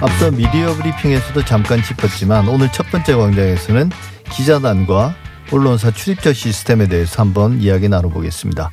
앞서 0.00 0.30
미디어 0.30 0.74
브리핑에서도 0.74 1.44
잠깐 1.44 1.82
짚었지만 1.82 2.48
오늘 2.48 2.72
첫 2.72 2.90
번째 2.90 3.14
광장에서는 3.16 3.90
기자단과 4.32 5.14
언론사 5.52 5.90
출입처 5.90 6.32
시스템에 6.32 6.86
대해서 6.86 7.22
한번 7.22 7.60
이야기 7.60 7.88
나눠보겠습니다. 7.88 8.70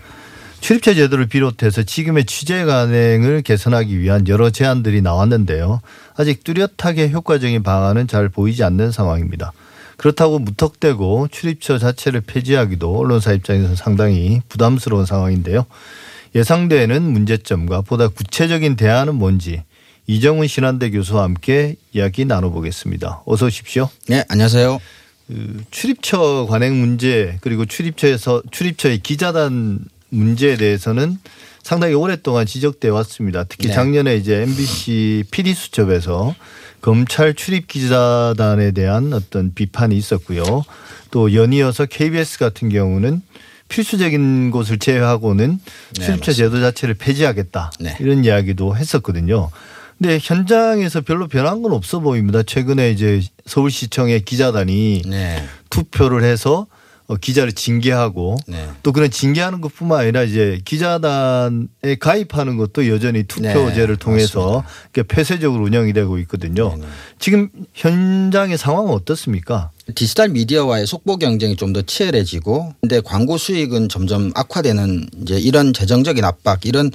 출입처 0.60 0.94
제도를 0.94 1.28
비롯해서 1.28 1.84
지금의 1.84 2.26
취재 2.26 2.66
관행을 2.66 3.42
개선하기 3.42 4.00
위한 4.00 4.28
여러 4.28 4.50
제안들이 4.50 5.02
나왔는데요. 5.02 5.82
아직 6.16 6.44
뚜렷하게 6.44 7.10
효과적인 7.10 7.64
방안은 7.64 8.08
잘 8.08 8.30
보이지 8.30 8.64
않는 8.64 8.92
상황입니다. 8.92 9.54
그렇다고 9.98 10.38
무턱대고 10.40 11.30
출입처 11.32 11.80
자체를 11.80 12.22
폐지하기도 12.22 13.00
언론사 13.00 13.34
입장에서 13.34 13.76
상당히 13.76 14.42
부담스러운 14.48 15.06
상황인데요. 15.06 15.66
예상되는 16.36 17.02
문제점과 17.02 17.82
보다 17.82 18.08
구체적인 18.08 18.76
대안은 18.76 19.16
뭔지 19.16 19.64
이정훈 20.06 20.48
신한대 20.48 20.92
교수와 20.92 21.24
함께 21.24 21.76
이야기 21.92 22.26
나눠보겠습니다. 22.26 23.24
어서 23.26 23.48
오십시오. 23.48 23.90
네, 24.08 24.24
안녕하세요. 24.30 24.80
그 25.28 25.64
출입처 25.72 26.48
관행 26.50 26.80
문제 26.80 27.38
그리고 27.42 27.66
출입처에서 27.66 28.42
출입처의 28.50 29.00
기자단 29.00 29.80
문제에 30.10 30.56
대해서는 30.56 31.18
상당히 31.64 31.94
오랫동안 31.94 32.46
지적돼 32.46 32.88
왔습니다. 32.90 33.44
특히 33.44 33.68
네. 33.68 33.74
작년에 33.74 34.16
이제 34.16 34.42
MBC 34.44 35.26
PD 35.32 35.54
수첩에서 35.54 36.34
검찰 36.80 37.34
출입 37.34 37.68
기자단에 37.68 38.72
대한 38.72 39.12
어떤 39.12 39.54
비판이 39.54 39.98
있었고요. 39.98 40.64
또 41.12 41.34
연이어서 41.34 41.86
KBS 41.86 42.40
같은 42.40 42.70
경우는 42.70 43.22
필수적인 43.68 44.52
곳을 44.52 44.80
제외하고는 44.80 45.60
네, 45.98 46.06
출입처 46.06 46.32
제도 46.32 46.62
자체를 46.62 46.96
폐지하겠다 46.96 47.72
네. 47.82 47.98
이런 48.00 48.24
이야기도 48.24 48.78
했었거든요. 48.78 49.50
근데 49.98 50.20
현장에서 50.22 51.02
별로 51.02 51.28
변한 51.28 51.62
건 51.62 51.72
없어 51.72 52.00
보입니다. 52.00 52.44
최근에 52.44 52.92
이제 52.92 53.22
서울시청의 53.46 54.26
기자단이 54.26 55.04
네, 55.08 55.44
투표를 55.70 56.24
해서 56.24 56.68
어, 57.08 57.16
기자를 57.16 57.54
징계하고 57.54 58.38
네. 58.48 58.68
또 58.84 58.92
그런 58.92 59.10
징계하는 59.10 59.62
것뿐만 59.62 60.00
아니라 60.02 60.24
이제 60.24 60.60
기자단에 60.66 61.96
가입하는 62.00 62.58
것도 62.58 62.88
여전히 62.90 63.24
투표제를 63.24 63.96
네, 63.96 64.00
통해서 64.00 64.64
폐쇄적으로 65.08 65.64
운영이 65.64 65.94
되고 65.94 66.18
있거든요. 66.20 66.76
네, 66.76 66.82
네. 66.82 66.88
지금 67.18 67.50
현장의 67.74 68.58
상황은 68.58 68.92
어떻습니까? 68.92 69.72
디지털 69.96 70.30
미디어와의 70.30 70.86
속보 70.88 71.18
경쟁이 71.18 71.56
좀 71.56 71.74
더 71.74 71.82
치열해지고 71.82 72.74
근데 72.82 73.02
광고 73.02 73.38
수익은 73.38 73.90
점점 73.90 74.32
악화되는 74.36 75.10
이제 75.22 75.38
이런 75.38 75.74
재정적인 75.74 76.24
압박 76.24 76.66
이런 76.66 76.92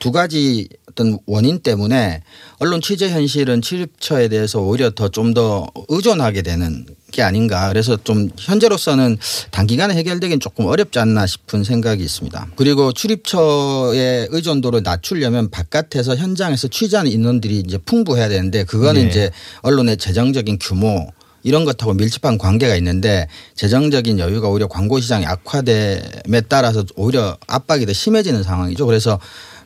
두 0.00 0.10
가지 0.12 0.68
어떤 0.90 1.18
원인 1.26 1.60
때문에 1.60 2.22
언론 2.58 2.80
취재 2.80 3.08
현실은 3.10 3.62
출입처에 3.62 4.26
대해서 4.28 4.60
오히려 4.60 4.90
더 4.90 5.08
좀 5.08 5.34
더 5.34 5.66
의존하게 5.88 6.42
되는 6.42 6.84
게 7.12 7.22
아닌가 7.22 7.68
그래서 7.68 7.96
좀 8.02 8.28
현재로서는 8.36 9.16
단기간에 9.50 9.94
해결되긴 9.94 10.40
조금 10.40 10.66
어렵지 10.66 10.98
않나 10.98 11.26
싶은 11.26 11.62
생각이 11.64 12.02
있습니다. 12.02 12.48
그리고 12.56 12.92
출입처의 12.92 14.28
의존도를 14.30 14.82
낮추려면 14.82 15.48
바깥에서 15.50 16.16
현장에서 16.16 16.68
취재하는 16.68 17.10
인원들이 17.10 17.60
이제 17.60 17.78
풍부해야 17.78 18.28
되는데 18.28 18.64
그거는 18.64 19.02
네. 19.02 19.08
이제 19.08 19.30
언론의 19.62 19.96
재정적인 19.96 20.58
규모 20.60 21.06
이런 21.42 21.64
것하고 21.64 21.94
밀접한 21.94 22.38
관계가 22.38 22.74
있는데 22.76 23.28
재정적인 23.54 24.18
여유가 24.18 24.48
오히려 24.48 24.66
광고 24.66 25.00
시장이 25.00 25.26
악화됨에 25.26 26.42
따라서 26.48 26.84
오히려 26.96 27.36
압박이 27.46 27.86
더 27.86 27.92
심해지는 27.92 28.42
상황이죠. 28.42 28.86
그래서 28.86 29.18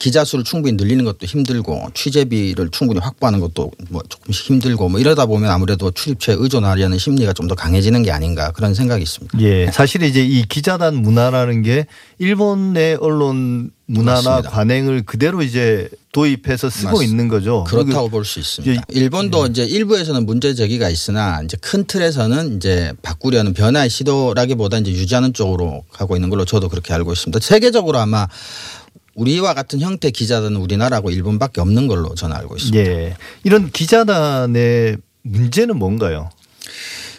기자 0.03 0.25
수를 0.25 0.43
충분히 0.43 0.75
늘리는 0.77 1.05
것도 1.05 1.27
힘들고 1.27 1.91
취재비를 1.95 2.71
충분히 2.71 2.99
확보하는 2.99 3.39
것도 3.39 3.71
뭐 3.89 4.03
조금 4.09 4.33
힘들고 4.33 4.89
뭐 4.89 4.99
이러다 4.99 5.27
보면 5.27 5.49
아무래도 5.49 5.93
출입처에 5.93 6.35
의존하려는 6.41 6.99
심리가 6.99 7.33
좀 7.33 7.43
더 7.47 7.55
강해지는 7.55 8.03
게 8.03 8.11
아닌가 8.11 8.51
그런 8.53 8.73
생각이 8.75 9.03
있습니다. 9.03 9.41
예. 9.43 9.69
사실 9.73 10.03
이제 10.03 10.25
이 10.25 10.45
기자단 10.45 10.95
문화라는 10.97 11.63
게 11.63 11.87
일본의 12.19 12.97
언론 13.01 13.71
문화나 13.87 14.21
맞습니다. 14.23 14.51
관행을 14.51 15.03
그대로 15.03 15.43
이제 15.43 15.89
도입해서 16.13 16.71
쓰고 16.71 16.89
맞습니다. 16.93 17.11
있는 17.11 17.29
거죠. 17.29 17.65
그렇다고 17.69 18.09
볼 18.09 18.25
수 18.25 18.39
있습니다. 18.41 18.83
일본도 18.89 19.47
이제 19.49 19.65
일부에서는 19.65 20.25
문제 20.25 20.55
제기가 20.55 20.89
있으나 20.89 21.43
이제 21.45 21.57
큰 21.61 21.85
틀에서는 21.85 22.57
이제 22.57 22.93
바꾸려는 23.03 23.53
변화의 23.55 23.91
시도라기보다 23.91 24.79
이제 24.79 24.91
유지하는 24.93 25.33
쪽으로 25.33 25.85
가고 25.93 26.17
있는 26.17 26.31
걸로 26.31 26.45
저도 26.45 26.69
그렇게 26.69 26.93
알고 26.95 27.13
있습니다. 27.13 27.39
세계적으로 27.41 27.99
아마 27.99 28.27
우리와 29.15 29.55
같은 29.55 29.81
형태 29.81 30.11
기자단은 30.11 30.57
우리나라하고 30.57 31.11
일본밖에 31.11 31.61
없는 31.61 31.87
걸로 31.87 32.15
저는 32.15 32.35
알고 32.37 32.57
있습니다. 32.57 32.91
예. 32.91 33.17
이런 33.45 33.71
기자단의 33.71 34.97
문제는 35.23 35.79
뭔가요? 35.79 36.31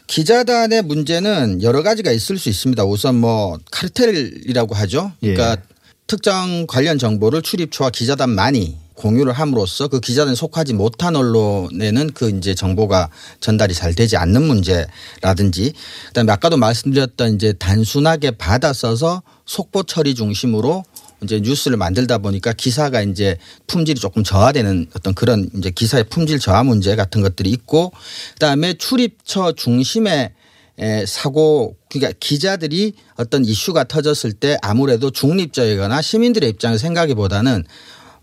기자단의 0.07 0.83
문제는 0.83 1.61
여러 1.63 1.83
가지가 1.83 2.11
있을 2.11 2.37
수 2.37 2.49
있습니다. 2.49 2.83
우선 2.83 3.15
뭐 3.15 3.57
카르텔이라고 3.71 4.75
하죠. 4.75 5.11
그러니까 5.19 5.51
예. 5.51 5.73
특정 6.07 6.67
관련 6.67 6.97
정보를 6.97 7.41
출입처와 7.41 7.89
기자단만이 7.89 8.83
공유를 8.95 9.33
함으로써 9.33 9.87
그 9.87 9.99
기자단에 9.99 10.35
속하지 10.35 10.73
못한 10.73 11.15
언론에는 11.15 12.11
그 12.13 12.29
이제 12.29 12.53
정보가 12.53 13.09
전달이 13.39 13.73
잘 13.73 13.95
되지 13.95 14.17
않는 14.17 14.43
문제라든지 14.43 15.73
그다음에 16.07 16.31
아까도 16.31 16.57
말씀드렸던 16.57 17.35
이제 17.35 17.53
단순하게 17.53 18.31
받아 18.31 18.71
써서 18.71 19.23
속보 19.45 19.83
처리 19.83 20.15
중심으로 20.15 20.83
이제 21.23 21.39
뉴스를 21.39 21.77
만들다 21.77 22.19
보니까 22.19 22.53
기사가 22.53 23.01
이제 23.01 23.37
품질이 23.67 23.99
조금 23.99 24.23
저하되는 24.23 24.87
어떤 24.95 25.13
그런 25.13 25.49
이제 25.55 25.69
기사의 25.69 26.05
품질 26.05 26.39
저하 26.39 26.63
문제 26.63 26.95
같은 26.95 27.21
것들이 27.21 27.49
있고 27.51 27.91
그다음에 28.33 28.73
출입처 28.73 29.53
중심의 29.53 30.31
에, 30.79 31.05
사고 31.05 31.77
그러니까 31.89 32.17
기자들이 32.19 32.93
어떤 33.15 33.45
이슈가 33.45 33.83
터졌을 33.83 34.33
때 34.33 34.57
아무래도 34.61 35.11
중립적이거나 35.11 36.01
시민들의 36.01 36.49
입장을 36.49 36.79
생각하기보다는 36.79 37.63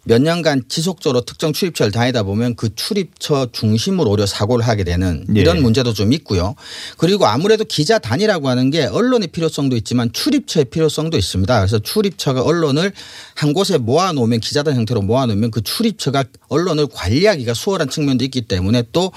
몇 0.04 0.22
년간 0.22 0.64
지속적으로 0.68 1.20
특정 1.22 1.52
출입처를 1.52 1.92
다니다 1.92 2.22
보면 2.22 2.56
그 2.56 2.74
출입처 2.74 3.48
중심으로 3.52 4.10
오히려 4.10 4.24
사고를 4.24 4.66
하게 4.66 4.84
되는 4.84 5.26
예. 5.36 5.40
이런 5.40 5.60
문제도 5.62 5.92
좀 5.92 6.12
있고요. 6.14 6.54
그리고 6.96 7.26
아무래도 7.26 7.64
기자 7.64 7.98
단이라고 7.98 8.48
하는 8.48 8.70
게 8.70 8.86
언론의 8.86 9.28
필요성도 9.28 9.76
있지만 9.76 10.10
출입처의 10.12 10.66
필요성도 10.66 11.18
있습니다. 11.18 11.58
그래서 11.58 11.78
출입처가 11.78 12.42
언론을 12.42 12.92
한 13.34 13.52
곳에 13.52 13.76
모아놓으면 13.78 14.40
기자단 14.40 14.74
형태로 14.74 15.02
모아놓으면 15.02 15.50
그 15.50 15.60
출입처가 15.62 16.24
언론을 16.48 16.86
관리하기가 16.92 17.52
수월한 17.54 17.90
측면도 17.90 18.24
있기 18.24 18.42
때문에 18.42 18.84
또 18.92 19.12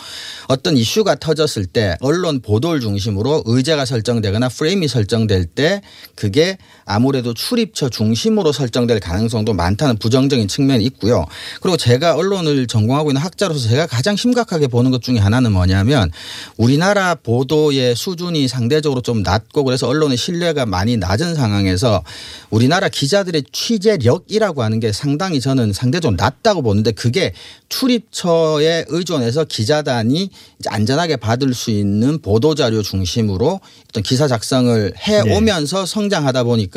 어떤 0.47 0.75
이슈가 0.77 1.15
터졌을 1.15 1.65
때 1.65 1.95
언론 2.01 2.41
보도를 2.41 2.81
중심으로 2.81 3.43
의제가 3.45 3.85
설정되거나 3.85 4.49
프레임이 4.49 4.87
설정될 4.87 5.45
때 5.45 5.81
그게 6.15 6.57
아무래도 6.85 7.33
출입처 7.33 7.89
중심으로 7.89 8.51
설정될 8.51 8.99
가능성도 8.99 9.53
많다는 9.53 9.97
부정적인 9.97 10.47
측면이 10.47 10.83
있고요. 10.85 11.25
그리고 11.61 11.77
제가 11.77 12.15
언론을 12.15 12.67
전공하고 12.67 13.11
있는 13.11 13.21
학자로서 13.21 13.69
제가 13.69 13.87
가장 13.87 14.15
심각하게 14.15 14.67
보는 14.67 14.91
것 14.91 15.01
중에 15.01 15.17
하나는 15.17 15.51
뭐냐면 15.51 16.11
우리나라 16.57 17.15
보도의 17.15 17.95
수준이 17.95 18.47
상대적으로 18.47 19.01
좀 19.01 19.23
낮고 19.23 19.63
그래서 19.63 19.87
언론의 19.87 20.17
신뢰가 20.17 20.65
많이 20.65 20.97
낮은 20.97 21.35
상황에서 21.35 22.03
우리나라 22.49 22.89
기자들의 22.89 23.43
취재력이라고 23.51 24.63
하는 24.63 24.79
게 24.79 24.91
상당히 24.91 25.39
저는 25.39 25.73
상대적으로 25.73 26.15
낮다고 26.17 26.61
보는데 26.61 26.91
그게 26.91 27.33
출입처에 27.69 28.85
의존해서 28.87 29.45
기자단이 29.45 30.29
안전하게 30.67 31.17
받을 31.17 31.53
수 31.53 31.71
있는 31.71 32.19
보도 32.21 32.55
자료 32.55 32.81
중심으로 32.81 33.59
어떤 33.89 34.03
기사 34.03 34.27
작성을 34.27 34.93
해 34.97 35.21
오면서 35.35 35.79
네. 35.79 35.85
성장하다 35.85 36.43
보니까 36.43 36.72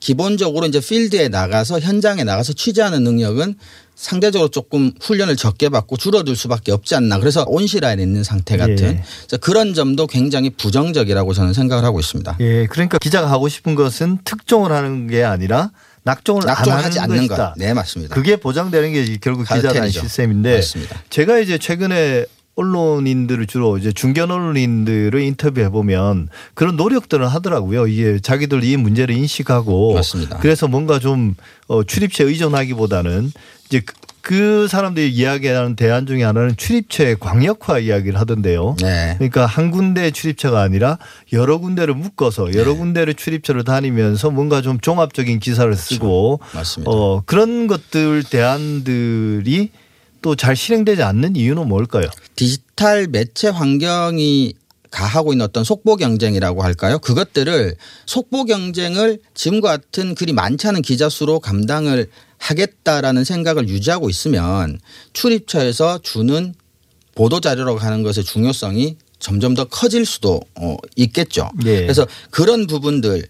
기본적으로 0.00 0.66
이제 0.66 0.80
필드에 0.80 1.28
나가서 1.28 1.80
현장에 1.80 2.24
나가서 2.24 2.52
취재하는 2.52 3.02
능력은 3.02 3.56
상대적으로 3.96 4.50
조금 4.50 4.92
훈련을 5.00 5.36
적게 5.36 5.70
받고 5.70 5.96
줄어들 5.96 6.36
수밖에 6.36 6.70
없지 6.70 6.94
않나. 6.94 7.18
그래서 7.18 7.44
온실화에 7.48 7.94
있는 7.94 8.22
상태 8.22 8.56
같은 8.58 9.02
예. 9.32 9.36
그런 9.38 9.72
점도 9.72 10.06
굉장히 10.06 10.50
부정적이라고 10.50 11.32
저는 11.32 11.54
생각을 11.54 11.82
하고 11.82 11.98
있습니다. 11.98 12.36
예. 12.40 12.66
그러니까 12.66 12.98
기자가 12.98 13.30
하고 13.30 13.48
싶은 13.48 13.74
것은 13.74 14.18
특종을 14.22 14.70
하는 14.70 15.06
게 15.06 15.24
아니라 15.24 15.70
낙종을 16.02 16.42
낙종하지 16.44 17.00
않는 17.00 17.16
것이다. 17.26 17.36
것. 17.36 17.52
네, 17.56 17.74
맞습니다. 17.74 18.14
그게 18.14 18.36
보장되는 18.36 18.92
게 18.92 19.16
결국 19.20 19.42
기자단 19.48 19.90
시스템인데 19.90 20.56
맞습니다. 20.56 21.02
제가 21.10 21.40
이제 21.40 21.58
최근에 21.58 22.26
언론인들을 22.56 23.46
주로 23.46 23.78
이제 23.78 23.92
중견 23.92 24.30
언론인들을 24.30 25.20
인터뷰해 25.20 25.68
보면 25.68 26.28
그런 26.54 26.76
노력들을 26.76 27.26
하더라고요. 27.28 27.86
이게 27.86 28.18
자기들 28.18 28.64
이 28.64 28.76
문제를 28.76 29.14
인식하고 29.14 29.94
맞습니다. 29.94 30.38
그래서 30.38 30.66
뭔가 30.66 30.98
좀 30.98 31.34
어, 31.68 31.84
출입처에 31.84 32.26
의존하기보다는 32.26 33.30
이제 33.66 33.80
그, 33.80 33.94
그 34.22 34.68
사람들이 34.68 35.12
이야기하는 35.12 35.76
대안 35.76 36.06
중에 36.06 36.24
하나는 36.24 36.56
출입처의 36.56 37.18
광역화 37.20 37.78
이야기를 37.78 38.18
하던데요. 38.18 38.76
네. 38.80 39.14
그러니까 39.18 39.46
한 39.46 39.70
군데 39.70 40.10
출입처가 40.10 40.60
아니라 40.60 40.98
여러 41.32 41.58
군데를 41.58 41.94
묶어서 41.94 42.54
여러 42.54 42.72
네. 42.72 42.78
군데를 42.78 43.14
출입처를 43.14 43.64
다니면서 43.64 44.30
뭔가 44.30 44.62
좀 44.62 44.80
종합적인 44.80 45.38
기사를 45.38 45.72
쓰고 45.76 46.38
그렇죠. 46.38 46.56
맞습니다. 46.56 46.90
어, 46.90 47.22
그런 47.26 47.66
것들 47.66 48.24
대안들이 48.24 49.70
또 50.26 50.34
잘 50.34 50.56
실행되지 50.56 51.04
않는 51.04 51.36
이유는 51.36 51.68
뭘까요? 51.68 52.08
디지털 52.34 53.06
매체 53.06 53.46
환경이 53.46 54.54
가하고 54.90 55.32
있는 55.32 55.44
어떤 55.44 55.62
속보 55.62 55.94
경쟁이라고 55.94 56.64
할까요? 56.64 56.98
그것들을 56.98 57.76
속보 58.06 58.46
경쟁을 58.46 59.20
지금과 59.34 59.68
같은 59.68 60.16
그리 60.16 60.32
많지 60.32 60.66
않은 60.66 60.82
기자 60.82 61.08
수로 61.08 61.38
감당을 61.38 62.10
하겠다라는 62.38 63.22
생각을 63.22 63.68
유지하고 63.68 64.10
있으면 64.10 64.80
출입처에서 65.12 66.00
주는 66.02 66.56
보도 67.14 67.38
자료라고 67.38 67.78
하는 67.78 68.02
것의 68.02 68.24
중요성이 68.24 68.96
점점 69.20 69.54
더 69.54 69.66
커질 69.66 70.04
수도 70.04 70.40
어, 70.56 70.76
있겠죠. 70.96 71.50
네. 71.62 71.82
그래서 71.82 72.04
그런 72.32 72.66
부분들 72.66 73.28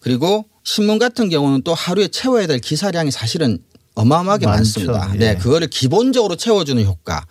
그리고 0.00 0.46
신문 0.64 0.98
같은 0.98 1.28
경우는 1.28 1.60
또 1.62 1.74
하루에 1.74 2.08
채워야 2.08 2.46
될 2.46 2.58
기사량이 2.58 3.10
사실은 3.10 3.58
어마어마하게 3.98 4.46
많죠. 4.46 4.80
많습니다. 4.80 5.12
네, 5.16 5.30
예. 5.30 5.34
그거를 5.34 5.68
기본적으로 5.68 6.36
채워주는 6.36 6.82
효과. 6.84 7.24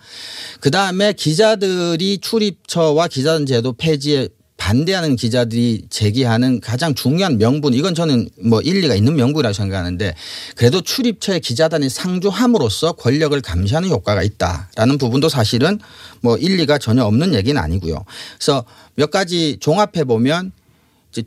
그 0.60 0.70
다음에 0.70 1.12
기자들이 1.12 2.18
출입처와 2.18 3.08
기자단 3.08 3.46
제도 3.46 3.72
폐지에 3.72 4.28
반대하는 4.58 5.14
기자들이 5.14 5.84
제기하는 5.88 6.60
가장 6.60 6.92
중요한 6.94 7.38
명분 7.38 7.74
이건 7.74 7.94
저는 7.94 8.28
뭐 8.44 8.60
일리가 8.60 8.96
있는 8.96 9.14
명분이라고 9.14 9.52
생각하는데 9.52 10.14
그래도 10.56 10.80
출입처의 10.80 11.40
기자단이 11.40 11.88
상주함으로써 11.88 12.92
권력을 12.92 13.40
감시하는 13.40 13.88
효과가 13.88 14.22
있다라는 14.24 14.98
부분도 14.98 15.28
사실은 15.28 15.78
뭐 16.20 16.36
일리가 16.36 16.78
전혀 16.78 17.04
없는 17.04 17.34
얘기는 17.34 17.58
아니고요. 17.60 18.04
그래서 18.36 18.64
몇 18.96 19.12
가지 19.12 19.58
종합해 19.60 20.04
보면 20.04 20.50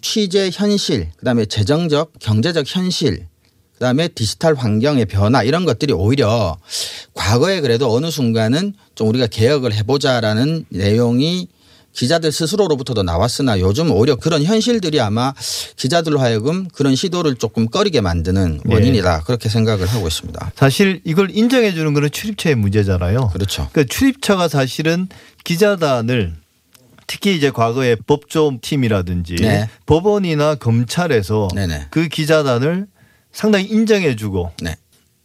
취재 0.02 0.50
현실 0.52 1.10
그다음에 1.16 1.46
재정적 1.46 2.12
경제적 2.20 2.66
현실 2.68 3.28
그다음에 3.82 4.08
디지털 4.10 4.54
환경의 4.54 5.06
변화 5.06 5.42
이런 5.42 5.66
것들이 5.66 5.92
오히려 5.92 6.56
과거에 7.16 7.62
그래도 7.62 7.92
어느 7.92 8.12
순간은 8.12 8.76
좀 8.94 9.10
우리가 9.10 9.26
개혁을 9.26 9.74
해보자라는 9.74 10.66
내용이 10.70 11.48
기자들 11.92 12.32
스스로로부터도 12.32 13.02
나왔으나 13.02 13.60
요즘 13.60 13.92
오히려 13.92 14.16
그런 14.16 14.44
현실들이 14.44 15.02
아마 15.02 15.34
기자들로 15.78 16.20
하여금 16.20 16.68
그런 16.70 16.96
시도를 16.96 17.36
조금 17.36 17.68
꺼리게 17.68 18.02
만드는 18.02 18.62
네. 18.64 18.74
원인이다 18.74 19.18
네. 19.18 19.24
그렇게 19.26 19.50
생각을 19.50 19.88
하고 19.88 20.08
있습니다. 20.08 20.52
사실 20.56 21.02
이걸 21.04 21.32
인정해 21.32 21.74
주는 21.74 21.92
것은 21.94 22.12
출입처의 22.12 22.56
문제잖아요. 22.56 23.32
그렇죠. 23.34 23.68
그러니까 23.72 23.92
출입처가 23.92 24.48
사실은 24.48 25.10
기자단을 25.44 26.36
특히 27.08 27.36
이제 27.36 27.50
과거에 27.50 27.96
법조팀이라든지 27.96 29.36
네. 29.42 29.68
법원이나 29.88 30.56
검찰에서 30.56 31.50
네네. 31.56 31.88
그 31.90 32.08
기자단을 32.08 32.86
상당히 33.32 33.66
인정해주고 33.66 34.52
네. 34.62 34.76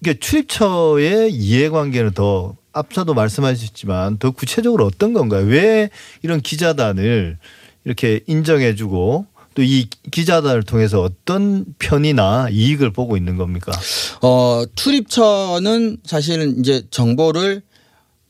이게 0.01 0.19
출입처의 0.19 1.33
이해관계는 1.33 2.13
더 2.13 2.57
앞서도 2.73 3.15
말씀하셨지만 3.15 4.19
더 4.19 4.31
구체적으로 4.31 4.85
어떤 4.85 5.13
건가요? 5.13 5.47
왜 5.47 5.91
이런 6.23 6.41
기자단을 6.41 7.39
이렇게 7.85 8.21
인정해주고 8.27 9.27
또 9.57 9.63
이 9.63 9.89
기자단을 10.11 10.63
통해서 10.65 11.01
어떤 11.01 11.65
편이나 11.79 12.49
이익을 12.51 12.93
보고 12.93 13.17
있는 13.17 13.37
겁니까? 13.37 13.73
어, 14.21 14.65
출입처는 14.75 15.97
사실은 16.05 16.61
이제 16.61 16.83
정보를 16.91 17.63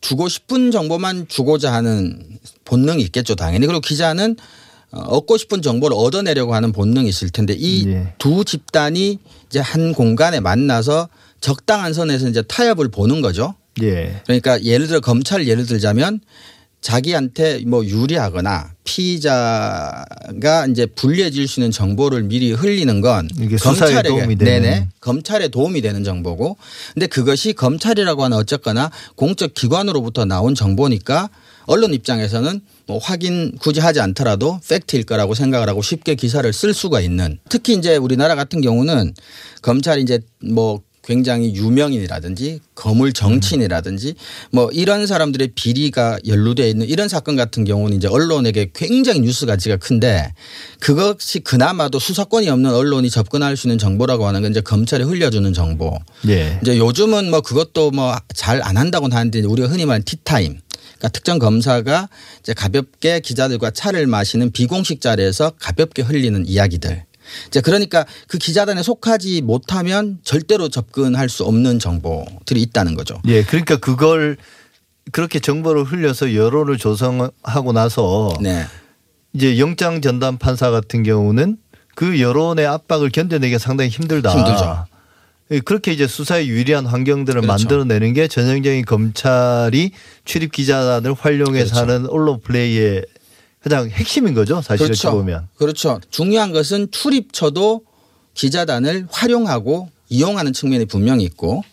주고 0.00 0.28
싶은 0.28 0.70
정보만 0.70 1.26
주고자 1.26 1.72
하는 1.72 2.38
본능이 2.64 3.02
있겠죠, 3.02 3.34
당연히. 3.34 3.66
그리고 3.66 3.80
기자는 3.80 4.36
어, 4.36 4.36
얻고 5.06 5.36
싶은 5.36 5.62
정보를 5.62 5.96
얻어내려고 5.98 6.54
하는 6.54 6.72
본능이 6.72 7.08
있을 7.08 7.30
텐데 7.30 7.54
이두 7.54 7.88
네. 7.88 8.44
집단이 8.44 9.18
이제 9.48 9.60
한 9.60 9.92
공간에 9.92 10.40
만나서 10.40 11.08
적당한 11.40 11.92
선에서 11.92 12.28
이제 12.28 12.42
타협을 12.42 12.88
보는 12.88 13.20
거죠. 13.20 13.54
예. 13.82 14.22
그러니까 14.24 14.62
예를 14.62 14.86
들어 14.86 15.00
검찰 15.00 15.46
예를 15.46 15.66
들자면 15.66 16.20
자기한테 16.80 17.64
뭐 17.66 17.84
유리하거나 17.84 18.72
피의자가 18.84 20.66
이제 20.70 20.86
불리해질 20.86 21.48
수 21.48 21.60
있는 21.60 21.72
정보를 21.72 22.22
미리 22.22 22.52
흘리는 22.52 23.00
건 23.00 23.28
검찰에게 23.60 24.02
도움이 24.08 24.36
되는. 24.36 24.62
네네 24.62 24.88
검찰에 25.00 25.48
도움이 25.48 25.82
되는 25.82 26.04
정보고 26.04 26.56
근데 26.94 27.06
그것이 27.06 27.54
검찰이라고 27.54 28.22
하는 28.22 28.36
어쨌거나 28.36 28.90
공적 29.16 29.54
기관으로부터 29.54 30.26
나온 30.26 30.54
정보니까 30.54 31.28
언론 31.66 31.92
입장에서는 31.94 32.60
뭐 32.86 32.98
확인 32.98 33.52
굳이 33.58 33.80
하지 33.80 34.00
않더라도 34.00 34.60
팩트일 34.68 35.04
거라고 35.04 35.34
생각을 35.34 35.68
하고 35.68 35.82
쉽게 35.82 36.14
기사를 36.14 36.50
쓸 36.52 36.72
수가 36.72 37.00
있는 37.00 37.38
특히 37.48 37.74
이제 37.74 37.96
우리나라 37.96 38.34
같은 38.34 38.60
경우는 38.60 39.12
검찰이 39.62 40.02
이제 40.02 40.20
뭐 40.40 40.80
굉장히 41.02 41.54
유명인이라든지 41.54 42.58
거물 42.74 43.12
정치인이라든지 43.12 44.14
뭐 44.50 44.68
이런 44.72 45.06
사람들의 45.06 45.52
비리가 45.54 46.18
연루되어 46.26 46.66
있는 46.66 46.88
이런 46.88 47.06
사건 47.08 47.36
같은 47.36 47.62
경우는 47.62 47.96
이제 47.96 48.08
언론에게 48.08 48.70
굉장히 48.74 49.20
뉴스 49.20 49.46
가치가 49.46 49.76
큰데 49.76 50.32
그것이 50.80 51.40
그나마도 51.40 52.00
수사권이 52.00 52.48
없는 52.48 52.74
언론이 52.74 53.10
접근할 53.10 53.56
수 53.56 53.68
있는 53.68 53.78
정보라고 53.78 54.26
하는 54.26 54.42
건 54.42 54.50
이제 54.50 54.60
검찰에 54.60 55.04
흘려주는 55.04 55.52
정보. 55.52 55.96
예. 56.28 56.58
이제 56.60 56.76
요즘은 56.76 57.30
뭐 57.30 57.40
그것도 57.40 57.92
뭐 57.92 58.16
잘 58.34 58.60
안 58.62 58.76
한다고는 58.76 59.16
하는데 59.16 59.40
우리가 59.42 59.68
흔히 59.68 59.84
말하는 59.86 60.04
티타임 60.04 60.58
그러니까 61.06 61.08
특정 61.08 61.38
검사가 61.38 62.08
이제 62.40 62.52
가볍게 62.54 63.20
기자들과 63.20 63.70
차를 63.70 64.06
마시는 64.06 64.50
비공식 64.50 65.00
자리에서 65.00 65.52
가볍게 65.58 66.02
흘리는 66.02 66.46
이야기들. 66.46 67.04
이제 67.48 67.60
그러니까 67.60 68.04
그 68.28 68.38
기자단에 68.38 68.82
속하지 68.82 69.42
못하면 69.42 70.18
절대로 70.22 70.68
접근할 70.68 71.28
수 71.28 71.44
없는 71.44 71.78
정보들이 71.78 72.60
있다는 72.62 72.94
거죠. 72.94 73.20
예. 73.26 73.42
그러니까 73.42 73.76
그걸 73.76 74.36
그렇게 75.12 75.38
정보를 75.38 75.84
흘려서 75.84 76.34
여론을 76.34 76.78
조성하고 76.78 77.72
나서 77.72 78.32
네. 78.40 78.64
이제 79.32 79.58
영장 79.58 80.00
전담 80.00 80.38
판사 80.38 80.70
같은 80.70 81.02
경우는 81.02 81.58
그 81.94 82.20
여론의 82.20 82.66
압박을 82.66 83.10
견뎌내기가 83.10 83.58
상당히 83.58 83.90
힘들다. 83.90 84.32
힘들죠. 84.32 84.86
예, 85.52 85.60
그렇게 85.60 85.92
이제 85.92 86.06
수사에 86.06 86.46
유리한 86.46 86.86
환경들을 86.86 87.42
그렇죠. 87.42 87.64
만들어내는 87.64 88.14
게 88.14 88.26
전형적인 88.28 88.84
검찰이 88.84 89.92
출입 90.24 90.52
기자단을 90.52 91.14
활용해서 91.14 91.74
그렇죠. 91.74 91.92
하는 91.92 92.08
언론 92.10 92.40
플레이의 92.40 93.04
가장 93.62 93.88
핵심인 93.88 94.34
거죠. 94.34 94.60
사실 94.60 94.86
그렇죠. 94.86 95.12
보면. 95.12 95.48
그렇죠. 95.56 96.00
중요한 96.10 96.52
것은 96.52 96.90
출입처도 96.90 97.82
기자단을 98.34 99.06
활용하고 99.10 99.88
이용하는 100.08 100.52
측면이 100.52 100.86
분명히 100.86 101.24
있고 101.24 101.64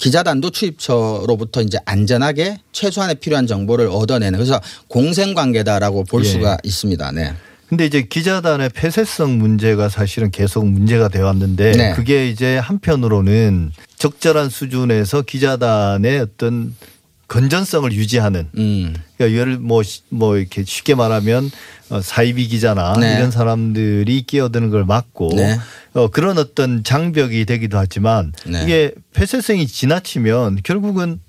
기자단도 0.00 0.50
출입처로부터 0.50 1.62
이제 1.62 1.78
안전하게 1.84 2.58
최소한의 2.72 3.16
필요한 3.16 3.46
정보를 3.46 3.88
얻어내는 3.88 4.38
그래서 4.38 4.60
공생 4.88 5.34
관계다라고 5.34 6.04
볼 6.04 6.24
예. 6.24 6.28
수가 6.28 6.58
있습니다. 6.62 7.12
네. 7.12 7.34
근데 7.70 7.86
이제 7.86 8.02
기자단의 8.02 8.70
폐쇄성 8.70 9.38
문제가 9.38 9.88
사실은 9.88 10.32
계속 10.32 10.66
문제가 10.66 11.06
되어 11.06 11.26
왔는데 11.26 11.70
네. 11.72 11.92
그게 11.94 12.28
이제 12.28 12.58
한편으로는 12.58 13.70
적절한 13.96 14.50
수준에서 14.50 15.22
기자단의 15.22 16.18
어떤 16.18 16.74
건전성을 17.28 17.92
유지하는 17.92 18.48
음. 18.58 18.92
그러니까 19.16 19.40
예를 19.40 19.58
뭐, 19.60 19.84
시- 19.84 20.02
뭐 20.08 20.36
이렇게 20.36 20.64
쉽게 20.64 20.96
말하면 20.96 21.48
어, 21.90 22.02
사이비 22.02 22.48
기자나 22.48 22.94
네. 22.98 23.14
이런 23.18 23.30
사람들이 23.30 24.22
끼어드는 24.22 24.70
걸 24.70 24.84
막고 24.84 25.30
네. 25.36 25.56
어, 25.94 26.08
그런 26.08 26.38
어떤 26.38 26.82
장벽이 26.82 27.44
되기도 27.44 27.78
하지만 27.78 28.32
네. 28.48 28.64
이게 28.64 28.92
폐쇄성이 29.14 29.68
지나치면 29.68 30.58
결국은 30.64 31.20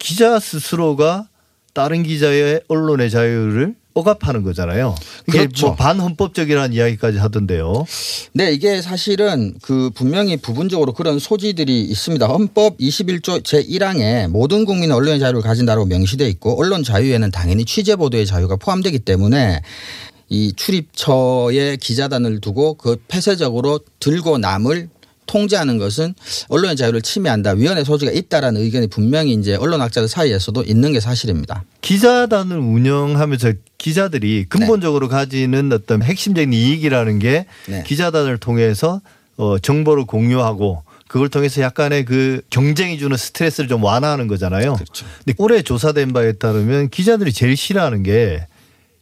기자 0.00 0.40
스스로가 0.40 1.28
다른 1.72 2.02
기자의 2.02 2.62
언론의 2.66 3.08
자유를 3.10 3.76
억압하는 3.94 4.42
거잖아요. 4.42 4.94
이게 5.28 5.38
그렇죠. 5.38 5.68
뭐 5.68 5.76
반헌법적이라는 5.76 6.74
이야기까지 6.74 7.18
하던데요. 7.18 7.84
네, 8.32 8.52
이게 8.52 8.80
사실은 8.80 9.54
그 9.62 9.90
분명히 9.94 10.36
부분적으로 10.36 10.92
그런 10.92 11.18
소지들이 11.18 11.82
있습니다. 11.82 12.26
헌법 12.26 12.78
21조 12.78 13.42
제1항에 13.42 14.28
모든 14.28 14.64
국민은 14.64 14.94
언론의 14.94 15.20
자유를 15.20 15.42
가진다고 15.42 15.86
명시돼 15.86 16.28
있고 16.30 16.58
언론 16.58 16.82
자유에는 16.82 17.30
당연히 17.30 17.64
취재 17.64 17.96
보도의 17.96 18.26
자유가 18.26 18.56
포함되기 18.56 19.00
때문에 19.00 19.60
이 20.28 20.52
출입처에 20.56 21.76
기자단을 21.76 22.40
두고 22.40 22.74
그 22.74 22.96
폐쇄적으로 23.08 23.80
들고 24.00 24.38
남을 24.38 24.88
통제하는 25.26 25.78
것은 25.78 26.14
언론의 26.48 26.76
자유를 26.76 27.02
침해한다. 27.02 27.52
위헌의 27.52 27.84
소지가 27.84 28.12
있다라는 28.12 28.60
의견이 28.60 28.86
분명히 28.88 29.32
이제 29.32 29.54
언론학자들 29.54 30.08
사이에서도 30.08 30.62
있는 30.64 30.92
게 30.92 31.00
사실입니다. 31.00 31.64
기자단을 31.80 32.58
운영하면서 32.58 33.52
기자들이 33.82 34.46
근본적으로 34.48 35.08
가지는 35.08 35.72
어떤 35.72 36.02
핵심적인 36.02 36.52
이익이라는 36.52 37.18
게 37.18 37.46
네. 37.66 37.82
기자단을 37.84 38.38
통해서 38.38 39.00
어, 39.36 39.58
정보를 39.58 40.04
공유하고 40.04 40.84
그걸 41.08 41.28
통해서 41.28 41.60
약간의 41.60 42.04
그 42.04 42.42
경쟁이 42.48 42.96
주는 42.96 43.16
스트레스를 43.16 43.68
좀 43.68 43.82
완화하는 43.82 44.28
거잖아요. 44.28 44.74
그렇죠. 44.74 45.04
근데 45.24 45.34
올해 45.38 45.62
조사된 45.62 46.12
바에 46.12 46.34
따르면 46.34 46.90
기자들이 46.90 47.32
제일 47.32 47.56
싫어하는 47.56 48.04
게 48.04 48.46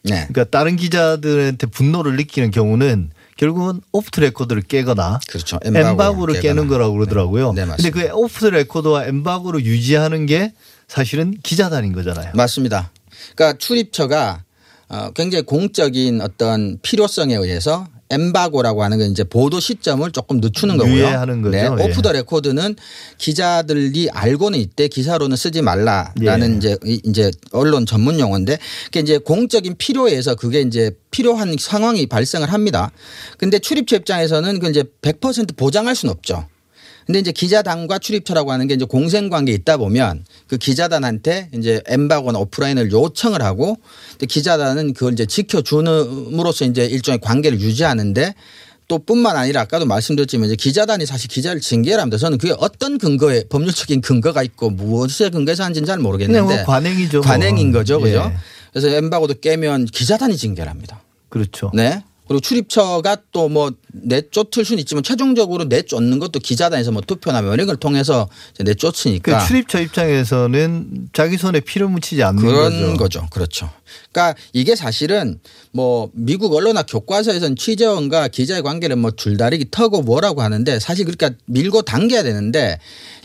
네. 0.03 0.27
그러니까 0.29 0.45
다른 0.45 0.77
기자들한테 0.77 1.67
분노를 1.67 2.17
느끼는 2.17 2.51
경우는 2.51 3.11
결국은 3.37 3.83
off 3.93 4.11
the 4.11 4.21
record를 4.21 4.63
깨거나 4.63 5.21
그렇죠. 5.29 5.59
엠바고 5.63 6.25
를 6.25 6.41
깨는 6.41 6.63
깨거나. 6.63 6.69
거라고 6.71 6.95
그러더라고요. 6.95 7.53
네, 7.53 7.67
네, 7.67 7.67
근데 7.67 7.91
맞습니다. 7.91 8.01
그 8.01 8.19
off 8.19 8.41
the 8.41 8.47
record와 8.47 9.05
엠바고를 9.05 9.63
유지하는 9.63 10.25
게 10.25 10.55
사실은 10.89 11.35
기자단인 11.43 11.93
거잖아요. 11.93 12.33
맞습니다. 12.35 12.91
그러니까 13.37 13.59
출입처가 13.59 14.43
어, 14.91 15.11
굉장히 15.15 15.45
공적인 15.45 16.21
어떤 16.21 16.79
필요성에 16.83 17.35
의해서 17.37 17.87
엠바고라고 18.13 18.83
하는 18.83 18.99
건 18.99 19.09
이제 19.13 19.23
보도 19.23 19.61
시점을 19.61 20.11
조금 20.11 20.41
늦추는 20.41 20.79
거고요. 20.79 20.95
유예하는 20.95 21.43
거죠. 21.43 21.57
네. 21.57 21.63
예. 21.63 21.85
off 21.85 22.03
the 22.03 22.11
record는 22.11 22.75
기자들이 23.17 24.09
알고는 24.11 24.59
있되 24.59 24.89
기사로는 24.89 25.37
쓰지 25.37 25.63
말라라는 25.63 26.55
예. 26.55 26.57
이제 26.57 26.77
이- 26.85 27.01
이제 27.05 27.31
언론 27.53 27.87
전문 27.87 28.19
용어인데 28.19 28.59
그게 28.87 28.99
이제 29.01 29.19
공적인 29.19 29.77
필요에 29.79 30.11
의해서 30.11 30.35
그게 30.35 30.61
이제 30.61 30.91
필요한 31.13 31.55
상황이 31.57 32.07
발생을 32.07 32.53
합니다. 32.53 32.91
근데 33.39 33.61
출입처 33.61 33.95
입장에서는 33.97 34.59
그 34.59 34.69
이제 34.71 34.83
100% 35.03 35.57
보장할 35.57 35.95
수는 35.95 36.13
없죠. 36.13 36.47
근데 37.07 37.19
이제 37.19 37.33
기자단과 37.33 37.99
출입처라고 37.99 38.53
하는 38.53 38.67
게 38.67 38.75
이제 38.75 38.85
공생 38.85 39.29
관계에 39.31 39.55
있다 39.55 39.77
보면 39.77 40.25
그 40.47 40.59
기자단한테 40.59 41.51
이제 41.55 41.83
엠바고나 41.87 42.39
오프라인을 42.39 42.93
요청을 42.93 43.43
하고 43.43 43.79
근데 44.13 44.27
기자단은 44.27 44.95
그걸 44.95 45.13
이제 45.15 45.27
지켜주는으로써 45.27 46.65
이제 46.65 46.85
일종의 46.85 47.21
관계를 47.21 47.61
유지하는데 47.61 48.35
또 48.89 48.99
뿐만 48.99 49.37
아니라 49.37 49.61
아까도 49.61 49.87
말씀드렸지만 49.87 50.47
이제 50.47 50.57
기자단이 50.57 51.07
사실 51.07 51.29
기자를 51.29 51.61
징계를 51.61 52.01
합니다. 52.01 52.19
저는 52.19 52.39
그게 52.39 52.55
어떤 52.59 52.99
근거에 52.99 53.45
법률적인 53.45 54.01
근거가 54.01 54.43
있고 54.43 54.71
무엇에 54.71 55.31
근거해서 55.31 55.63
하는지는 55.63 55.87
잘 55.87 55.99
모르겠는데 55.99 56.41
그냥 56.41 56.57
뭐 56.57 56.65
관행이죠. 56.65 57.19
뭐. 57.19 57.27
관행인 57.27 57.71
거죠. 57.71 58.01
그죠? 58.01 58.33
예. 58.33 58.37
그래서 58.73 58.89
엠바고도 58.89 59.35
깨면 59.41 59.87
기자단이 59.87 60.37
징계를 60.37 60.69
합니다. 60.69 61.03
그렇죠. 61.29 61.71
네. 61.73 62.03
그리고 62.31 62.41
출입처가 62.41 63.17
또 63.33 63.51
뭐 63.51 63.73
내쫓을 63.93 64.65
수는 64.65 64.79
있지만 64.81 65.03
최종적으로 65.03 65.65
내쫓는 65.65 66.19
것도 66.21 66.39
기자단에서 66.39 66.93
뭐 66.93 67.03
투표나 67.03 67.43
뭐 67.43 67.55
이런 67.55 67.67
걸 67.67 67.77
통해서 67.77 68.29
이제 68.55 68.63
그 68.63 68.71
내쫓으니까 68.71 69.47
출입처 69.47 69.81
입장에서는 69.81 71.09
자기 71.13 71.37
손에 71.37 71.61
피를 71.61 71.89
묻히지 71.89 72.23
않는 72.23 72.41
그런 72.41 72.97
거죠. 72.97 72.97
거죠. 72.97 73.27
그렇죠. 73.31 73.71
그러니까 74.13 74.41
이게 74.53 74.77
사실은 74.77 75.41
뭐 75.73 76.11
미국 76.13 76.55
언론학 76.55 76.87
교과서에서는 76.89 77.57
취재원과 77.57 78.29
기자의 78.29 78.63
관계를 78.63 78.97
뭐 78.97 79.11
줄다리기 79.11 79.67
터고 79.71 80.03
뭐라고 80.03 80.43
하는데 80.43 80.79
사실 80.79 81.05
그러니까 81.07 81.31
밀고 81.47 81.83
당겨야 81.83 82.23
되는데 82.23 82.79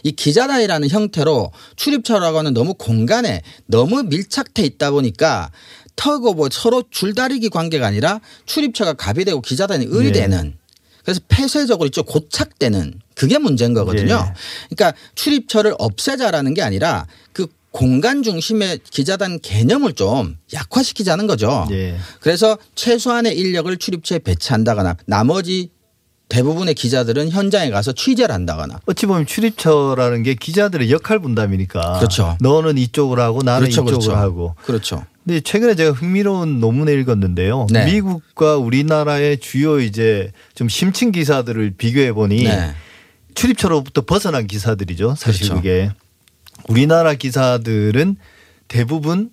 이 0.04 0.12
기자단이라는 0.12 0.89
형태로 0.89 1.52
출입처라고 1.76 2.39
하는 2.39 2.54
너무 2.54 2.74
공간에 2.74 3.41
너무 3.68 4.04
밀착돼 4.04 4.63
있다 4.63 4.91
보니까 4.91 5.52
터고 5.95 6.34
뭐 6.34 6.49
서로 6.51 6.84
줄다리기 6.89 7.49
관계가 7.49 7.86
아니라 7.86 8.19
출입처가 8.45 8.93
갑이 8.93 9.25
되고 9.25 9.41
기자단이 9.41 9.88
을이 9.88 10.12
네. 10.12 10.21
되는 10.21 10.58
그래서 11.03 11.21
폐쇄적으로 11.27 11.89
좀 11.89 12.03
고착되는 12.03 12.99
그게 13.13 13.38
문제인 13.38 13.73
거거든요. 13.73 14.25
예. 14.27 14.75
그러니까 14.75 14.99
출입처를 15.13 15.75
없애자라는 15.77 16.53
게 16.55 16.63
아니라 16.63 17.05
그 17.31 17.47
공간 17.69 18.23
중심의 18.23 18.79
기자단 18.89 19.39
개념을 19.41 19.93
좀 19.93 20.38
약화시키자는 20.53 21.27
거죠. 21.27 21.67
예. 21.71 21.97
그래서 22.21 22.58
최소한의 22.73 23.38
인력을 23.38 23.75
출입처에 23.77 24.19
배치한다거나 24.19 24.97
나머지 25.05 25.69
대부분의 26.27 26.73
기자들은 26.73 27.29
현장에 27.29 27.69
가서 27.69 27.91
취재를 27.91 28.33
한다거나 28.33 28.79
어찌 28.85 29.05
보면 29.05 29.25
출입처라는 29.25 30.23
게 30.23 30.33
기자들의 30.33 30.91
역할 30.91 31.19
분담이니까. 31.19 31.99
그렇죠. 31.99 32.38
너는 32.41 32.77
이쪽으로 32.77 33.21
하고 33.21 33.43
나는 33.43 33.61
그렇죠, 33.61 33.81
이쪽으로 33.81 33.99
그렇죠. 33.99 34.15
하고. 34.15 34.55
그렇죠. 34.63 35.05
근데 35.23 35.39
최근에 35.39 35.75
제가 35.75 35.91
흥미로운 35.91 36.59
논문을 36.59 36.99
읽었는데요. 36.99 37.67
네. 37.71 37.85
미국과 37.85 38.57
우리나라의 38.57 39.39
주요 39.39 39.79
이제 39.79 40.31
좀 40.53 40.69
심층 40.69 41.11
기사들을 41.11 41.75
비교해 41.77 42.13
보니 42.13 42.43
네. 42.43 42.75
출입처로부터 43.33 44.01
벗어난 44.01 44.47
기사들이죠. 44.47 45.15
사실 45.17 45.47
그렇죠. 45.47 45.55
그게 45.55 45.91
우리나라 46.69 47.13
기사들은 47.13 48.17
대부분 48.67 49.31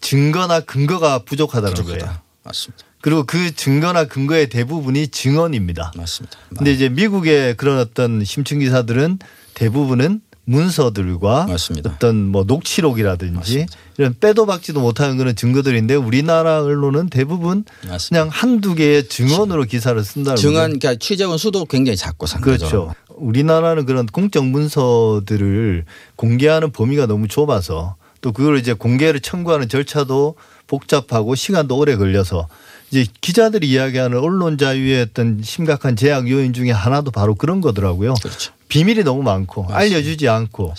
증거나 0.00 0.60
근거가 0.60 1.20
부족하다는 1.20 1.74
거예요. 1.74 1.98
부족하다. 1.98 2.22
맞습니다. 2.44 2.84
그리고 3.04 3.24
그 3.24 3.54
증거나 3.54 4.06
근거의 4.06 4.48
대부분이 4.48 5.08
증언입니다. 5.08 5.92
맞습니다. 5.94 6.38
근데 6.56 6.72
이제 6.72 6.88
미국의 6.88 7.54
그런 7.54 7.78
어떤 7.78 8.24
심층 8.24 8.60
기사들은 8.60 9.18
대부분은 9.52 10.22
문서들과 10.46 11.44
맞습니다. 11.46 11.90
어떤 11.90 12.16
뭐 12.16 12.44
녹취록이라든지 12.44 13.34
맞습니다. 13.34 13.76
이런 13.98 14.14
빼도 14.18 14.46
박지도 14.46 14.80
못하는 14.80 15.18
그런 15.18 15.36
증거들인데 15.36 15.96
우리나라 15.96 16.62
언론은 16.62 17.10
대부분 17.10 17.66
맞습니다. 17.86 18.08
그냥 18.08 18.28
한두 18.32 18.74
개의 18.74 19.06
증언으로 19.06 19.64
기사를 19.64 20.02
쓴다는 20.02 20.36
증언. 20.36 20.54
그러니까 20.54 20.94
취재원 20.94 21.36
수도 21.36 21.66
굉장히 21.66 21.98
작고 21.98 22.24
상대적으로. 22.24 22.86
그렇죠. 22.86 22.94
우리나라는 23.16 23.84
그런 23.84 24.06
공적 24.06 24.46
문서들을 24.46 25.84
공개하는 26.16 26.72
범위가 26.72 27.04
너무 27.04 27.28
좁아서 27.28 27.96
또 28.22 28.32
그걸 28.32 28.56
이제 28.56 28.72
공개를 28.72 29.20
청구하는 29.20 29.68
절차도 29.68 30.36
복잡하고 30.66 31.34
시간도 31.34 31.76
오래 31.76 31.96
걸려서 31.96 32.48
이제 32.94 33.10
기자들이 33.20 33.68
이야기하는 33.68 34.18
언론 34.18 34.56
자유의 34.56 35.02
어떤 35.02 35.40
심각한 35.42 35.96
제약 35.96 36.30
요인 36.30 36.52
중에 36.52 36.70
하나도 36.70 37.10
바로 37.10 37.34
그런 37.34 37.60
거더라고요. 37.60 38.14
그렇죠. 38.22 38.52
비밀이 38.68 39.02
너무 39.02 39.24
많고 39.24 39.66
알려주지 39.68 40.28
않고 40.28 40.72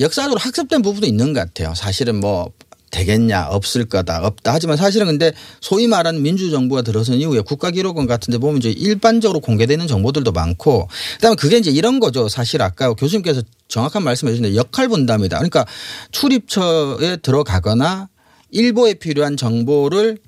역사적으로 0.00 0.40
학습된 0.40 0.82
부분도 0.82 1.06
있는 1.06 1.32
것 1.32 1.38
같아요. 1.38 1.72
사실은 1.76 2.18
뭐 2.18 2.50
되겠냐 2.90 3.46
없을 3.48 3.86
거다 3.86 4.26
없다 4.26 4.52
하지만 4.52 4.76
사실은 4.76 5.06
근데 5.06 5.32
소위 5.60 5.86
말하는 5.86 6.20
민주정부가 6.20 6.82
들어선 6.82 7.14
이후에 7.16 7.40
국가기록원 7.40 8.06
같은 8.06 8.32
데 8.32 8.38
보면 8.38 8.58
이제 8.58 8.70
일반적으로 8.70 9.38
공개되는 9.38 9.86
정보들도 9.86 10.32
많고 10.32 10.88
그다음에 11.14 11.36
그게 11.36 11.58
이제 11.58 11.70
이런 11.70 12.00
거죠. 12.00 12.28
사실 12.28 12.60
아까 12.60 12.92
교수님께서 12.92 13.42
정확한 13.68 14.02
말씀해 14.02 14.32
주셨는데 14.32 14.56
역할 14.56 14.88
분담이다. 14.88 15.38
그러니까 15.38 15.64
출입처에 16.10 17.18
들어가거나 17.18 18.08
일보에 18.50 18.94
필요한 18.94 19.36
정보를 19.36 20.18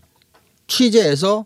취재해서 0.66 1.44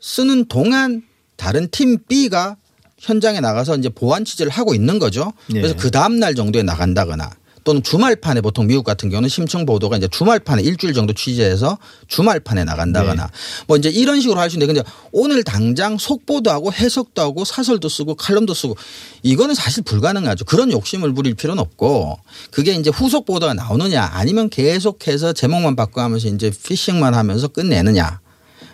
쓰는 0.00 0.46
동안 0.46 1.02
다른 1.36 1.68
팀 1.70 1.98
B가 2.08 2.56
현장에 2.98 3.40
나가서 3.40 3.76
이제 3.76 3.88
보안 3.88 4.24
취재를 4.24 4.50
하고 4.50 4.74
있는 4.74 4.98
거죠. 4.98 5.32
그래서 5.46 5.70
예. 5.70 5.74
그 5.74 5.90
다음 5.90 6.18
날 6.18 6.34
정도에 6.34 6.62
나간다거나 6.62 7.30
또는 7.64 7.82
주말판에 7.82 8.40
보통 8.40 8.66
미국 8.66 8.82
같은 8.82 9.10
경우는 9.10 9.28
심층 9.28 9.66
보도가 9.66 9.98
이제 9.98 10.08
주말판에 10.08 10.62
일주일 10.62 10.94
정도 10.94 11.12
취재해서 11.12 11.76
주말판에 12.06 12.64
나간다거나 12.64 13.26
네. 13.26 13.32
뭐 13.66 13.76
이제 13.76 13.90
이런 13.90 14.22
식으로 14.22 14.40
할 14.40 14.48
수 14.48 14.56
있는데 14.56 14.72
근데 14.72 14.90
오늘 15.12 15.44
당장 15.44 15.98
속보도 15.98 16.50
하고 16.50 16.72
해석도 16.72 17.20
하고 17.20 17.44
사설도 17.44 17.90
쓰고 17.90 18.14
칼럼도 18.14 18.54
쓰고 18.54 18.74
이거는 19.22 19.54
사실 19.54 19.82
불가능하죠. 19.82 20.46
그런 20.46 20.72
욕심을 20.72 21.12
부릴 21.12 21.34
필요는 21.34 21.60
없고 21.60 22.18
그게 22.50 22.72
이제 22.72 22.88
후속 22.88 23.26
보도가 23.26 23.52
나오느냐 23.52 24.02
아니면 24.14 24.48
계속해서 24.48 25.34
제목만 25.34 25.76
바꿔 25.76 26.00
하면서 26.00 26.28
이제 26.28 26.50
피싱만 26.50 27.12
하면서 27.12 27.48
끝내느냐 27.48 28.20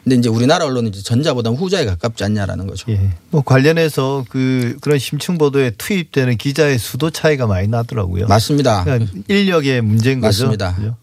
근데 0.05 0.17
이제 0.17 0.29
우리나라 0.29 0.67
언론은 0.67 0.91
이제 0.91 1.03
전자보다 1.03 1.51
후자에 1.51 1.87
가깝지 1.87 2.25
않냐라는 2.25 2.67
거죠. 2.67 2.93
예. 2.93 3.11
뭐 3.31 3.43
관련해서 3.43 4.25
그 4.29 4.77
그런 4.83 4.99
심층 4.99 5.39
보도에 5.39 5.71
투입되는 5.71 6.37
기자의 6.37 6.79
수도 6.79 7.11
차이가 7.11 7.47
많이 7.47 7.69
나더라고요. 7.69 8.27
맞습니다. 8.27 8.85
그러니까 8.85 9.11
인력의 9.29 9.81
문제인 9.81 10.21
거죠. 10.21 10.45
맞습니다. 10.45 10.75
그죠? 10.77 10.97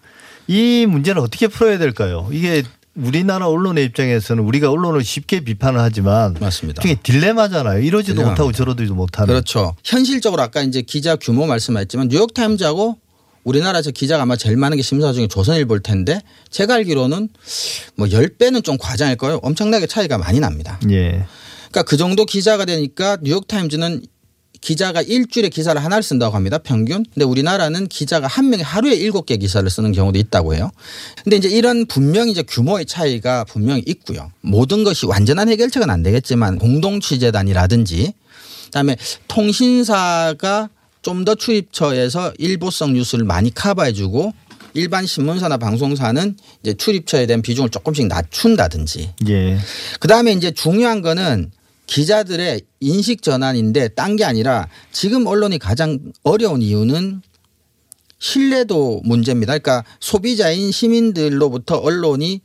이 0.47 0.85
문제는 0.87 1.21
어떻게 1.21 1.47
풀어야 1.47 1.79
될까요? 1.79 2.29
이게 2.31 2.63
우리나라 2.93 3.47
언론의 3.47 3.85
입장에서는 3.85 4.43
우리가 4.43 4.69
언론을 4.69 5.03
쉽게 5.03 5.39
비판을 5.39 5.79
하지만 5.79 6.35
맞습니다. 6.39 6.81
중에 6.83 6.97
딜레마잖아요. 7.01 7.79
이러지도 7.79 8.15
딜레마입니다. 8.17 8.43
못하고 8.43 8.51
저러지도 8.51 8.93
못하는. 8.93 9.27
그렇죠. 9.27 9.75
현실적으로 9.83 10.43
아까 10.43 10.61
이제 10.61 10.81
기자 10.83 11.15
규모 11.15 11.47
말씀하셨지만 11.47 12.09
뉴욕타임즈하고 12.09 12.97
우리나라 13.43 13.81
저 13.81 13.91
기자가 13.91 14.23
아마 14.23 14.35
제일 14.35 14.57
많은 14.57 14.77
게 14.77 14.83
심사 14.83 15.13
중에 15.13 15.27
조선일보일 15.27 15.81
텐데 15.81 16.21
제가 16.49 16.75
알기로는 16.75 17.29
뭐 17.95 18.07
10배는 18.07 18.63
좀 18.63 18.77
과장일 18.77 19.17
거예요. 19.17 19.39
엄청나게 19.41 19.87
차이가 19.87 20.17
많이 20.17 20.39
납니다. 20.39 20.79
예. 20.89 21.25
그러니까 21.71 21.83
그 21.83 21.97
정도 21.97 22.25
기자가 22.25 22.65
되니까 22.65 23.17
뉴욕타임즈는 23.21 24.01
기자가 24.61 25.01
일주일에 25.01 25.49
기사를 25.49 25.83
하나를 25.83 26.03
쓴다고 26.03 26.35
합니다. 26.35 26.59
평균. 26.59 27.03
근데 27.13 27.25
우리나라는 27.25 27.87
기자가 27.87 28.27
한 28.27 28.49
명이 28.51 28.61
하루에 28.61 28.93
일곱 28.93 29.25
개 29.25 29.37
기사를 29.37 29.67
쓰는 29.67 29.91
경우도 29.91 30.19
있다고 30.19 30.53
해요. 30.53 30.69
근데 31.23 31.37
이제 31.37 31.49
이런 31.49 31.87
분명히 31.87 32.31
이제 32.31 32.43
규모의 32.43 32.85
차이가 32.85 33.43
분명히 33.45 33.81
있고요. 33.87 34.31
모든 34.41 34.83
것이 34.83 35.07
완전한 35.07 35.49
해결책은 35.49 35.89
안 35.89 36.03
되겠지만 36.03 36.59
공동 36.59 36.99
취재단이라든지 36.99 38.13
그다음에 38.65 38.97
통신사가 39.27 40.69
좀 41.01 41.25
더 41.25 41.35
출입처에서 41.35 42.33
일보성 42.37 42.93
뉴스를 42.93 43.25
많이 43.25 43.53
커버해 43.53 43.93
주고 43.93 44.33
일반 44.73 45.05
신문사나 45.05 45.57
방송사는 45.57 46.37
이제 46.61 46.73
출입처에 46.73 47.25
대한 47.25 47.41
비중을 47.41 47.69
조금씩 47.69 48.07
낮춘다든지 48.07 49.13
예. 49.27 49.57
그 49.99 50.07
다음에 50.07 50.31
이제 50.31 50.51
중요한 50.51 51.01
거는 51.01 51.51
기자들의 51.87 52.61
인식 52.79 53.21
전환인데 53.21 53.89
딴 53.89 54.15
게 54.15 54.23
아니라 54.23 54.67
지금 54.91 55.27
언론이 55.27 55.59
가장 55.59 55.99
어려운 56.23 56.61
이유는 56.61 57.21
신뢰도 58.19 59.01
문제입니다. 59.03 59.57
그러니까 59.57 59.83
소비자인 59.99 60.71
시민들로부터 60.71 61.77
언론이 61.77 62.41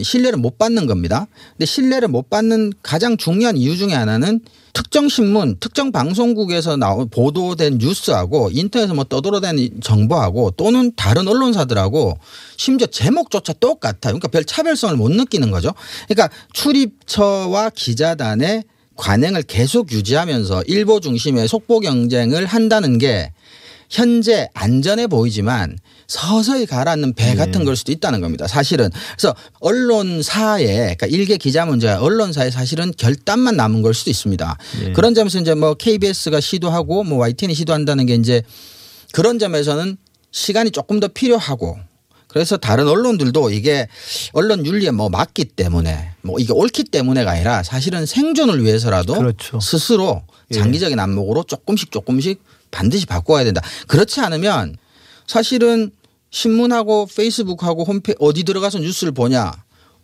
신뢰를 0.00 0.38
못 0.38 0.58
받는 0.58 0.86
겁니다. 0.86 1.26
근데 1.52 1.66
신뢰를 1.66 2.08
못 2.08 2.30
받는 2.30 2.72
가장 2.82 3.16
중요한 3.16 3.56
이유 3.56 3.76
중에 3.76 3.92
하나는 3.92 4.40
특정 4.72 5.08
신문, 5.08 5.56
특정 5.60 5.92
방송국에서 5.92 6.76
나온 6.76 7.08
보도된 7.10 7.76
뉴스하고 7.78 8.50
인터넷에서 8.52 8.94
뭐 8.94 9.04
떠돌아다니는 9.04 9.80
정보하고 9.82 10.52
또는 10.52 10.92
다른 10.96 11.28
언론사들하고 11.28 12.16
심지어 12.56 12.86
제목조차 12.86 13.52
똑같아요. 13.54 14.14
그러니까 14.14 14.28
별 14.28 14.44
차별성을 14.44 14.96
못 14.96 15.10
느끼는 15.10 15.50
거죠. 15.50 15.74
그러니까 16.08 16.34
출입처와 16.54 17.70
기자단의 17.70 18.64
관행을 18.96 19.42
계속 19.42 19.92
유지하면서 19.92 20.64
일보 20.66 21.00
중심의 21.00 21.48
속보 21.48 21.80
경쟁을 21.80 22.46
한다는 22.46 22.98
게 22.98 23.32
현재 23.92 24.48
안전해 24.54 25.06
보이지만 25.06 25.78
서서히 26.08 26.64
가라앉는 26.64 27.12
배 27.12 27.34
같은 27.34 27.64
걸 27.64 27.76
수도 27.76 27.92
있다는 27.92 28.22
겁니다. 28.22 28.48
사실은. 28.48 28.90
그래서 29.16 29.34
언론사에 29.60 30.66
그러니까 30.66 31.06
일개 31.06 31.36
기자 31.36 31.66
문제가 31.66 32.00
언론사에 32.00 32.50
사실은 32.50 32.92
결단만 32.96 33.54
남은 33.56 33.82
걸 33.82 33.92
수도 33.92 34.10
있습니다. 34.10 34.58
예. 34.84 34.92
그런 34.92 35.14
점에서 35.14 35.38
이제 35.40 35.54
뭐 35.54 35.74
KBS가 35.74 36.40
시도하고 36.40 37.04
뭐 37.04 37.18
YTN이 37.18 37.54
시도한다는 37.54 38.06
게 38.06 38.14
이제 38.14 38.42
그런 39.12 39.38
점에서는 39.38 39.98
시간이 40.30 40.70
조금 40.70 40.98
더 40.98 41.08
필요하고 41.08 41.78
그래서 42.28 42.56
다른 42.56 42.88
언론들도 42.88 43.50
이게 43.50 43.88
언론 44.32 44.64
윤리에 44.64 44.90
뭐 44.90 45.10
맞기 45.10 45.44
때문에 45.44 46.12
뭐 46.22 46.38
이게 46.38 46.54
옳기 46.54 46.84
때문에가 46.84 47.32
아니라 47.32 47.62
사실은 47.62 48.06
생존을 48.06 48.64
위해서라도 48.64 49.14
그렇죠. 49.14 49.60
스스로 49.60 50.22
예. 50.50 50.54
장기적인 50.54 50.98
안목으로 50.98 51.42
조금씩 51.42 51.90
조금씩 51.90 52.42
반드시 52.72 53.06
바꿔야 53.06 53.44
된다. 53.44 53.60
그렇지 53.86 54.20
않으면 54.20 54.76
사실은 55.28 55.92
신문하고 56.30 57.06
페이스북하고 57.14 57.84
홈페이지 57.84 58.16
어디 58.18 58.42
들어가서 58.42 58.80
뉴스를 58.80 59.12
보냐. 59.12 59.52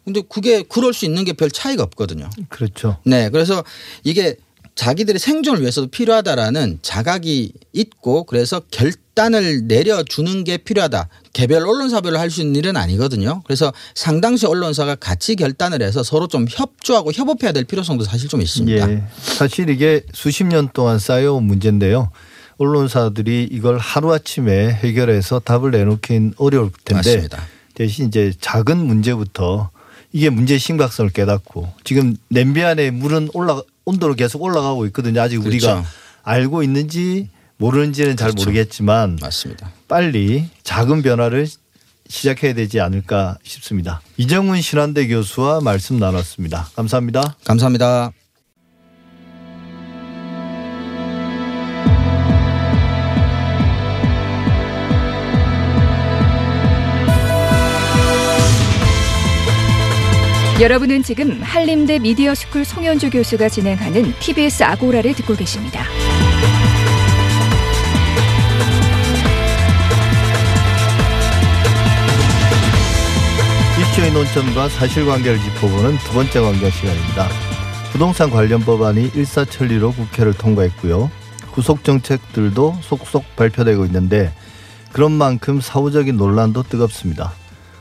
근데 0.05 0.23
그게 0.29 0.63
그럴 0.63 0.95
수 0.95 1.05
있는 1.05 1.25
게 1.25 1.33
별 1.33 1.51
차이가 1.51 1.83
없거든요. 1.83 2.31
그렇죠. 2.49 2.99
네. 3.05 3.29
그래서 3.31 3.65
이게 4.05 4.37
자기들의 4.75 5.19
생존을 5.19 5.61
위해서도 5.61 5.89
필요하다라는 5.89 6.79
자각이 6.83 7.53
있고 7.73 8.23
그래서 8.25 8.61
결단을 8.71 9.67
내려주는 9.67 10.45
게 10.45 10.57
필요하다. 10.57 11.09
개별 11.33 11.67
언론사별로 11.67 12.17
할 12.19 12.31
수 12.31 12.41
있는 12.43 12.55
일은 12.57 12.77
아니거든요. 12.77 13.43
그래서 13.45 13.73
상당수 13.97 14.47
언론사가 14.49 14.95
같이 14.95 15.35
결단을 15.35 15.83
해서 15.83 16.03
서로 16.05 16.29
좀 16.29 16.47
협조하고 16.49 17.11
협업해야 17.13 17.51
될 17.53 17.65
필요성도 17.65 18.05
사실 18.05 18.29
좀 18.29 18.41
있습니다. 18.41 18.91
예. 18.91 19.03
사실 19.21 19.69
이게 19.69 20.03
수십 20.15 20.45
년 20.45 20.69
동안 20.73 20.99
쌓여온 21.01 21.43
문제인데요. 21.45 22.11
언론사들이 22.59 23.49
이걸 23.51 23.79
하루아침에 23.79 24.73
해결해서 24.73 25.39
답을 25.41 25.71
내놓긴 25.71 26.35
어려울 26.37 26.71
텐데 26.85 27.11
맞습니다. 27.11 27.43
대신 27.75 28.09
이제 28.09 28.33
작은 28.41 28.77
문제부터 28.77 29.71
이게 30.13 30.31
문제의 30.31 30.59
심각성을 30.59 31.11
깨닫고 31.11 31.73
지금 31.85 32.17
냄비 32.29 32.63
안에 32.63 32.91
물은 32.91 33.31
올라 33.35 33.61
온도로 33.85 34.15
계속 34.15 34.43
올라가고 34.43 34.87
있거든요. 34.87 35.21
아직 35.21 35.39
그렇죠. 35.39 35.49
우리가 35.49 35.85
알고 36.23 36.63
있는지 36.63 37.29
모르는지는 37.57 38.17
잘 38.17 38.31
그렇죠. 38.31 38.45
모르겠지만 38.51 39.19
맞습니다. 39.21 39.73
빨리 39.87 40.49
작은 40.63 41.03
변화를 41.03 41.47
시작해야 42.09 42.55
되지 42.55 42.81
않을까 42.81 43.37
싶습니다. 43.43 44.01
이정훈 44.17 44.61
신한대 44.61 45.07
교수와 45.09 45.61
말씀 45.61 45.99
나눴습니다. 45.99 46.71
감사합니다. 46.75 47.37
감사합니다. 47.45 48.13
여러분은 60.61 61.05
지금 61.05 61.41
한림대 61.41 62.01
미디어스쿨 62.01 62.65
송현주 62.65 63.11
교수가 63.11 63.49
진행하는 63.49 64.13
TBS 64.19 64.65
아고라를 64.65 65.15
듣고 65.15 65.37
계십니다. 65.37 65.85
이슈의 73.81 74.13
논점과 74.13 74.69
사실관계를 74.69 75.39
짚어보는 75.39 75.99
두 75.99 76.13
번째 76.15 76.41
관계 76.41 76.71
시간입니다. 76.71 77.29
부동산 77.93 78.29
관련 78.29 78.59
법안이 78.59 79.13
일사천리로 79.15 79.93
국회를 79.93 80.33
통과했고요. 80.33 81.09
후속 81.53 81.85
정책들도 81.85 82.79
속속 82.81 83.37
발표되고 83.37 83.85
있는데 83.87 84.33
그런 84.93 85.13
만큼 85.13 85.61
사후적인 85.61 86.17
논란도 86.17 86.65
뜨겁습니다. 86.65 87.33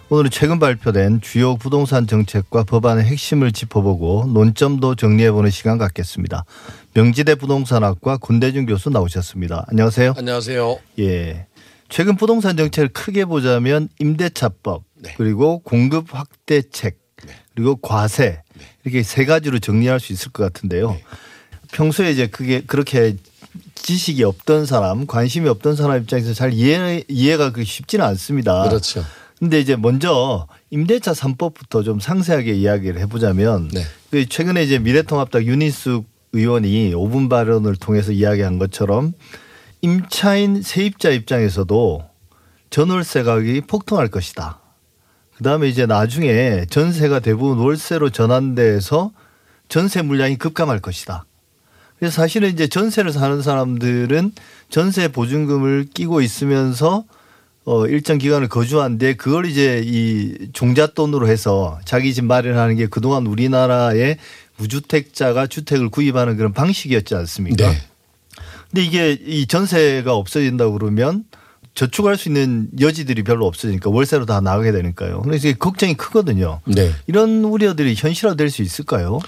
오늘은 0.10 0.30
최근 0.32 0.58
발표된 0.58 1.20
주요 1.20 1.58
부동산 1.58 2.08
정책과 2.08 2.64
법안의 2.64 3.04
핵심을 3.04 3.52
짚어보고 3.52 4.28
논점도 4.34 4.96
정리해보는 4.96 5.52
시간 5.52 5.78
갖겠습니다. 5.78 6.46
명지대 6.94 7.36
부동산학과 7.36 8.16
군대준 8.16 8.66
교수 8.68 8.90
나오셨습니다. 8.90 9.66
안녕하세요. 9.68 10.14
안녕하세요. 10.18 10.80
예. 11.00 11.48
최근 11.90 12.16
부동산 12.16 12.56
정책을 12.56 12.90
크게 12.90 13.26
보자면 13.26 13.90
임대차법 14.00 14.84
네. 14.96 15.14
그리고 15.18 15.60
공급 15.60 16.16
확대책 16.16 16.98
그리고 17.54 17.76
과세 17.76 18.42
이렇게 18.86 19.04
세 19.04 19.26
가지로 19.26 19.60
정리할 19.60 20.00
수 20.00 20.14
있을 20.14 20.32
것 20.32 20.44
같은데요. 20.44 20.92
네. 20.92 21.04
평소에 21.74 22.12
이제 22.12 22.28
그게 22.28 22.62
그렇게 22.62 23.18
지식이 23.76 24.24
없던 24.24 24.68
사람, 24.68 25.06
관심이 25.06 25.50
없던 25.50 25.76
사람 25.76 26.02
입장에서 26.02 26.34
잘 26.34 26.54
이해 26.54 27.04
이해가 27.10 27.52
그 27.52 27.66
쉽지는 27.66 28.06
않습니다. 28.06 28.70
그렇죠. 28.70 29.04
근데 29.40 29.60
이제 29.60 29.76
먼저 29.76 30.48
임대차 30.72 31.12
3법부터 31.12 31.86
좀 31.86 32.00
상세하게 32.00 32.54
이야기를 32.54 33.00
해보자면 33.02 33.70
네. 33.70 33.82
그 34.10 34.28
최근에 34.28 34.64
이제 34.64 34.80
미래통합당 34.80 35.44
윤희숙 35.44 36.06
의원이 36.34 36.94
5분 36.94 37.30
발언을 37.30 37.76
통해서 37.76 38.12
이야기한 38.12 38.58
것처럼 38.58 39.14
임차인 39.82 40.62
세입자 40.64 41.10
입장에서도 41.12 42.04
전월세 42.70 43.24
가격이 43.24 43.62
폭등할 43.62 44.10
것이다. 44.10 44.60
그 45.36 45.44
다음에 45.44 45.68
이제 45.68 45.86
나중에 45.86 46.66
전세가 46.70 47.20
대부분 47.20 47.60
월세로 47.60 48.10
전환돼서 48.10 49.12
전세 49.70 50.02
물량이 50.02 50.38
급감할 50.38 50.80
것이다. 50.80 51.26
그래서 52.00 52.16
사실은 52.16 52.50
이제 52.50 52.68
전세를 52.68 53.12
사는 53.12 53.42
사람들은 53.42 54.32
전세 54.70 55.08
보증금을 55.08 55.88
끼고 55.94 56.22
있으면서 56.22 57.06
어 57.70 57.86
일정 57.86 58.18
기간을 58.18 58.48
거주한데 58.48 59.16
그걸 59.16 59.46
이제 59.46 59.84
이 59.86 60.48
종잣돈으로 60.54 61.28
해서 61.28 61.78
자기 61.84 62.14
집 62.14 62.24
마련하는 62.24 62.78
게 62.78 62.88
그동안 62.88 63.28
우리나라의 63.28 64.18
무주택자가 64.56 65.48
주택을 65.48 65.90
구입하는 65.90 66.38
그런 66.38 66.54
방식이었지 66.54 67.14
않습니까? 67.14 67.70
네. 67.70 67.78
근데 68.72 68.86
이게 68.86 69.20
이 69.22 69.48
전세가 69.48 70.16
없어진다고 70.16 70.78
그러면 70.78 71.26
저축할 71.74 72.16
수 72.16 72.30
있는 72.30 72.70
여지들이 72.80 73.24
별로 73.24 73.46
없으니까 73.46 73.90
월세로 73.90 74.26
다 74.26 74.40
나가게 74.40 74.72
되니까요. 74.72 75.22
그래서 75.24 75.50
이게 75.50 75.58
걱정이 75.58 75.96
크거든요. 75.96 76.62
네. 76.66 76.94
이런 77.08 77.44
우려들이 77.44 77.96
현실화될 77.98 78.50
수 78.50 78.62
있을까요? 78.62 79.20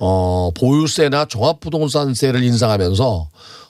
어, 0.00 0.50
보유세나 0.58 1.26
종합부동산세를 1.26 2.42
인상하면서 2.42 3.28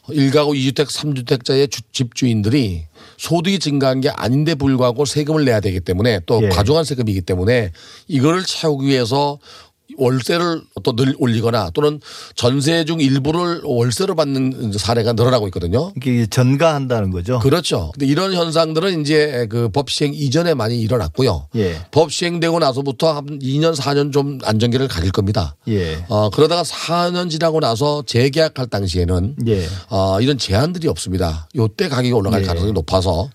일가구 0.08 0.56
이주택삼주택자의 0.56 1.68
주- 1.68 1.82
집주인들이 1.92 2.86
소득이 3.24 3.58
증가한 3.58 4.02
게 4.02 4.10
아닌데 4.10 4.54
불구하고 4.54 5.06
세금을 5.06 5.46
내야 5.46 5.60
되기 5.60 5.80
때문에 5.80 6.20
또 6.26 6.42
예. 6.42 6.50
과중한 6.50 6.84
세금이기 6.84 7.22
때문에 7.22 7.72
이거를 8.06 8.44
채우기 8.44 8.86
위해서 8.86 9.38
월세를 9.96 10.62
또 10.82 10.94
늘 10.96 11.14
올리거나 11.18 11.70
또는 11.74 12.00
전세 12.36 12.84
중 12.84 13.00
일부를 13.00 13.62
월세로 13.64 14.14
받는 14.14 14.72
사례가 14.78 15.12
늘어나고 15.14 15.46
있거든요. 15.48 15.92
이게 15.96 16.26
전가한다는 16.26 17.10
거죠. 17.10 17.38
그렇죠. 17.40 17.90
근데 17.94 18.06
이런 18.06 18.32
현상들은 18.32 19.00
이제 19.00 19.46
그 19.50 19.68
법 19.74 19.90
시행 19.90 20.12
이전에 20.14 20.54
많이 20.54 20.80
일어났고요. 20.80 21.48
예. 21.56 21.76
법 21.90 22.12
시행되고 22.12 22.58
나서부터 22.60 23.12
한 23.12 23.38
2년 23.40 23.74
4년 23.74 24.12
좀 24.12 24.38
안정기를 24.44 24.86
가질 24.88 25.10
겁니다. 25.10 25.56
예. 25.66 26.04
어, 26.08 26.30
그러다가 26.30 26.62
4년 26.62 27.28
지나고 27.28 27.58
나서 27.60 28.02
재계약할 28.06 28.66
당시에는 28.68 29.36
예. 29.48 29.66
어, 29.90 30.20
이런 30.20 30.38
제한들이 30.38 30.86
없습니다. 30.88 31.48
요때 31.56 31.88
가격이 31.88 32.12
올라갈 32.12 32.42
예. 32.42 32.46
가능성이 32.46 32.72
높아서 32.72 33.28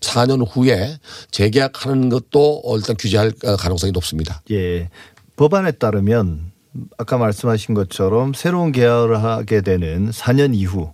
4년 0.00 0.46
후에 0.50 0.98
재계약하는 1.30 2.08
것도 2.10 2.62
일단 2.76 2.96
규제할 2.98 3.32
가능성이 3.58 3.92
높습니다. 3.92 4.42
예. 4.50 4.88
법안에 5.36 5.72
따르면 5.72 6.52
아까 6.98 7.18
말씀하신 7.18 7.74
것처럼 7.74 8.32
새로운 8.34 8.72
계약을 8.72 9.22
하게 9.22 9.60
되는 9.60 10.10
4년 10.10 10.54
이후 10.54 10.92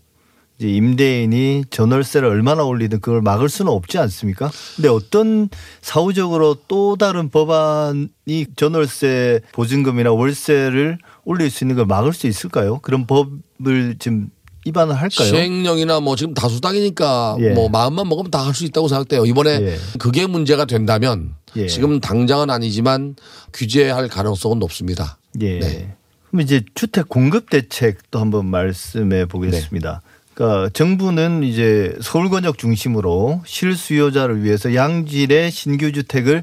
이제 0.58 0.68
임대인이 0.68 1.64
전월세를 1.70 2.28
얼마나 2.28 2.62
올리든 2.62 3.00
그걸 3.00 3.20
막을 3.20 3.48
수는 3.48 3.72
없지 3.72 3.98
않습니까? 3.98 4.50
근데 4.76 4.88
어떤 4.88 5.48
사후적으로 5.80 6.56
또 6.68 6.96
다른 6.96 7.30
법안이 7.30 8.46
전월세 8.54 9.40
보증금이나 9.52 10.12
월세를 10.12 10.98
올릴 11.24 11.50
수 11.50 11.64
있는 11.64 11.76
걸 11.76 11.86
막을 11.86 12.12
수 12.12 12.26
있을까요? 12.26 12.78
그런 12.80 13.06
법을 13.06 13.96
지금 13.98 14.28
입안을 14.64 14.94
할까요? 14.94 15.28
시행령이나 15.28 16.00
뭐 16.00 16.14
지금 16.16 16.34
다수당이니까 16.34 17.36
예. 17.40 17.50
뭐 17.50 17.68
마음만 17.68 18.08
먹으면 18.08 18.30
다 18.30 18.42
할 18.42 18.54
수 18.54 18.64
있다고 18.64 18.88
생각돼요. 18.88 19.24
이번에 19.26 19.50
예. 19.62 19.76
그게 19.98 20.26
문제가 20.26 20.64
된다면 20.64 21.34
예. 21.56 21.66
지금 21.66 22.00
당장은 22.00 22.50
아니지만 22.50 23.16
규제할 23.52 24.08
가능성은 24.08 24.58
높습니다. 24.58 25.18
예. 25.40 25.58
네. 25.58 25.94
그럼 26.30 26.40
이제 26.42 26.62
주택 26.74 27.08
공급 27.08 27.50
대책도 27.50 28.18
한번 28.18 28.46
말씀해 28.46 29.26
보겠습니다. 29.26 30.02
그러니까 30.34 30.70
정부는 30.72 31.42
이제 31.42 31.94
서울 32.00 32.30
권역 32.30 32.56
중심으로 32.58 33.42
실수요자를 33.44 34.42
위해서 34.44 34.74
양질의 34.74 35.50
신규 35.50 35.92
주택을 35.92 36.42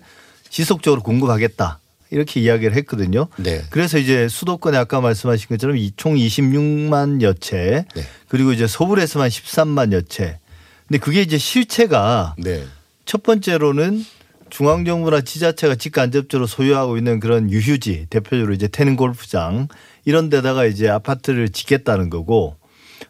지속적으로 0.50 1.02
공급하겠다. 1.02 1.80
이렇게 2.12 2.40
이야기를 2.42 2.76
했거든요. 2.78 3.28
네. 3.38 3.62
그래서 3.70 3.98
이제 3.98 4.28
수도권에 4.28 4.78
아까 4.78 5.00
말씀하신 5.02 5.48
것처럼 5.50 5.78
이총 5.78 6.16
26만 6.16 7.22
여 7.22 7.34
채 7.34 7.86
네. 7.96 8.04
그리고 8.28 8.52
이제 8.52 8.68
서울에서만 8.68 9.30
13만 9.30 9.92
여 9.94 10.02
채. 10.02 10.40
근데 10.88 10.98
그게 11.00 11.22
이제 11.22 11.38
실체가 11.38 12.36
네. 12.40 12.64
첫 13.06 13.22
번째로는 13.24 14.04
중앙정부나 14.50 15.22
지자체가 15.22 15.76
직간접적으로 15.76 16.48
소유하고 16.48 16.98
있는 16.98 17.20
그런 17.20 17.52
유휴지 17.52 18.08
대표적으로 18.10 18.54
이제 18.54 18.68
태릉 18.68 18.96
골프장 18.96 19.68
이런 20.06 20.30
데다가 20.30 20.66
이제 20.66 20.90
아파트를 20.90 21.50
짓겠다는 21.50 22.10
거고 22.10 22.56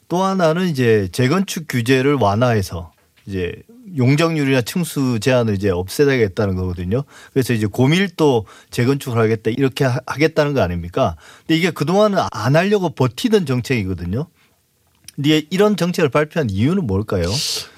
또 0.09 0.21
하나는 0.23 0.67
이제 0.67 1.07
재건축 1.13 1.65
규제를 1.69 2.15
완화해서 2.15 2.91
이제 3.29 3.53
용적률이나 3.97 4.61
층수 4.63 5.19
제한을 5.21 5.53
이제 5.55 5.69
없애야겠다는 5.69 6.55
거거든요. 6.55 7.03
그래서 7.31 7.53
이제 7.53 7.67
고밀도 7.67 8.45
재건축을 8.71 9.19
하겠다 9.21 9.51
이렇게 9.51 9.85
하- 9.85 9.99
하겠다는 10.07 10.53
거 10.53 10.61
아닙니까? 10.61 11.15
근데 11.45 11.57
이게 11.57 11.71
그동안은 11.71 12.17
안 12.31 12.55
하려고 12.55 12.89
버티던 12.89 13.45
정책이거든요. 13.45 14.27
근데 15.15 15.41
이런 15.49 15.75
정책을 15.75 16.09
발표한 16.09 16.49
이유는 16.49 16.87
뭘까요? 16.87 17.25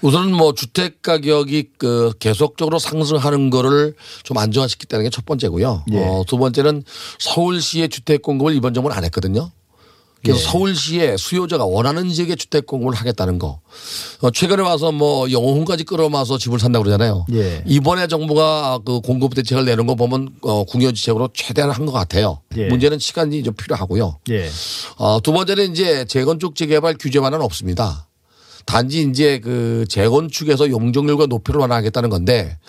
우선은 0.02 0.32
뭐 0.32 0.54
주택 0.54 1.02
가격이 1.02 1.72
그 1.80 2.12
계속적으로 2.20 2.78
상승하는 2.78 3.50
거를 3.50 3.96
좀 4.24 4.38
안정화시켰다는 4.38 5.06
게 5.06 5.10
첫 5.10 5.26
번째고요. 5.26 5.86
예. 5.92 5.98
어, 5.98 6.24
두 6.28 6.38
번째는 6.38 6.84
서울시의 7.20 7.90
주택 7.90 8.22
공급을 8.22 8.54
이번 8.56 8.74
정부는 8.76 8.96
안 8.96 9.04
했거든요. 9.06 9.50
그래서 10.24 10.40
예. 10.40 10.44
서울시에 10.44 11.18
수요자가 11.18 11.66
원하는 11.66 12.10
지역에 12.12 12.36
주택 12.36 12.66
공급을 12.68 12.94
하겠다는 12.94 13.40
거. 13.40 13.60
어, 14.22 14.32
최근에 14.32 14.62
와서 14.62 14.92
뭐 14.92 15.32
영혼까지 15.32 15.84
끌어마서 15.84 16.38
집을 16.38 16.60
산다고 16.60 16.84
그러잖아요. 16.84 17.26
예. 17.34 17.64
이번에 17.66 18.08
정부가 18.08 18.80
그 18.86 19.02
공급 19.02 19.34
대책을 19.36 19.66
내는 19.66 19.88
거 19.88 19.96
보면 19.96 20.30
어, 20.42 20.64
궁여지책으로 20.66 21.30
최대한 21.34 21.72
한 21.72 21.86
것 21.86 21.92
같아요. 21.92 22.42
예. 22.58 22.68
문제는 22.68 23.00
시간이 23.00 23.42
좀 23.44 23.54
필요하고요. 23.56 24.20
예. 24.30 24.48
어, 24.98 25.20
두 25.22 25.32
번째는 25.32 25.72
이제 25.72 26.06
재건축 26.06 26.56
재개발 26.56 26.96
규제만은 27.00 27.42
없습니다. 27.42 28.08
단지 28.68 29.02
이제 29.02 29.40
그 29.40 29.86
재건축에서 29.90 30.70
용적률과 30.70 31.26
높이를 31.26 31.60
완화하겠다는 31.62 32.12
건데 32.12 32.60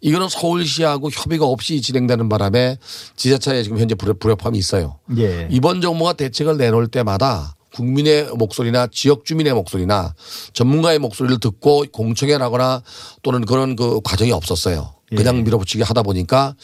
이거는 0.00 0.28
서울시하고 0.28 1.10
협의가 1.10 1.44
없이 1.46 1.80
진행되는 1.82 2.28
바람에 2.28 2.78
지자체에 3.16 3.62
지금 3.62 3.78
현재 3.78 3.94
불협- 3.94 4.18
불협화음이 4.20 4.56
있어요. 4.58 4.98
예. 5.18 5.46
이번 5.50 5.80
정부가 5.80 6.14
대책을 6.14 6.56
내놓을 6.56 6.88
때마다 6.88 7.54
국민의 7.74 8.30
목소리나 8.34 8.88
지역 8.90 9.24
주민의 9.24 9.52
목소리나 9.54 10.14
전문가의 10.54 10.98
목소리를 10.98 11.38
듣고 11.38 11.84
공청회 11.92 12.36
나거나 12.38 12.82
또는 13.22 13.44
그런 13.44 13.76
그 13.76 14.00
과정이 14.02 14.32
없었어요. 14.32 14.94
그냥 15.16 15.42
밀어붙이기 15.44 15.82
하다 15.82 16.02
보니까 16.02 16.54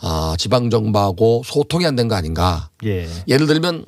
아, 0.00 0.34
지방정부하고 0.38 1.42
소통이 1.44 1.84
안 1.86 1.96
된 1.96 2.08
거 2.08 2.14
아닌가. 2.14 2.70
예. 2.84 3.08
예를 3.28 3.46
들면 3.46 3.84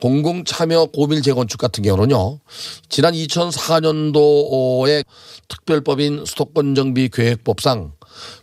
공공 0.00 0.44
참여 0.44 0.86
고밀 0.86 1.22
재건축 1.22 1.58
같은 1.60 1.84
경우는요. 1.84 2.40
지난 2.88 3.14
2004년도에 3.14 5.04
특별법인 5.48 6.24
수도권 6.26 6.74
정비 6.74 7.08
계획법상 7.08 7.92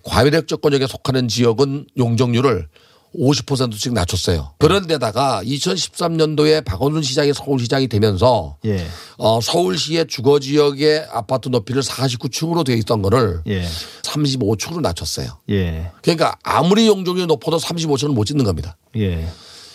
과밀적 0.04 0.48
조건역에 0.48 0.88
속하는 0.88 1.28
지역은 1.28 1.88
용적률을 1.98 2.68
50%씩 3.16 3.94
낮췄어요. 3.94 4.54
그런데다가 4.60 5.42
2013년도에 5.44 6.64
박원순 6.64 7.02
시장이 7.02 7.34
서울시장이 7.34 7.88
되면서 7.88 8.58
예. 8.66 8.86
어, 9.18 9.42
서울시의 9.42 10.06
주거 10.08 10.40
지역의 10.40 11.08
아파트 11.12 11.50
높이를 11.50 11.82
49층으로 11.82 12.64
되어 12.64 12.76
있던 12.76 13.02
거를 13.02 13.42
예. 13.48 13.66
35층으로 14.04 14.82
낮췄어요. 14.82 15.40
예. 15.50 15.92
그러니까 16.04 16.36
아무리 16.44 16.86
용적률이 16.88 17.26
높아도 17.26 17.58
35층은 17.58 18.14
못 18.14 18.26
짓는 18.26 18.46
겁니다. 18.46 18.78
예. 18.98 19.28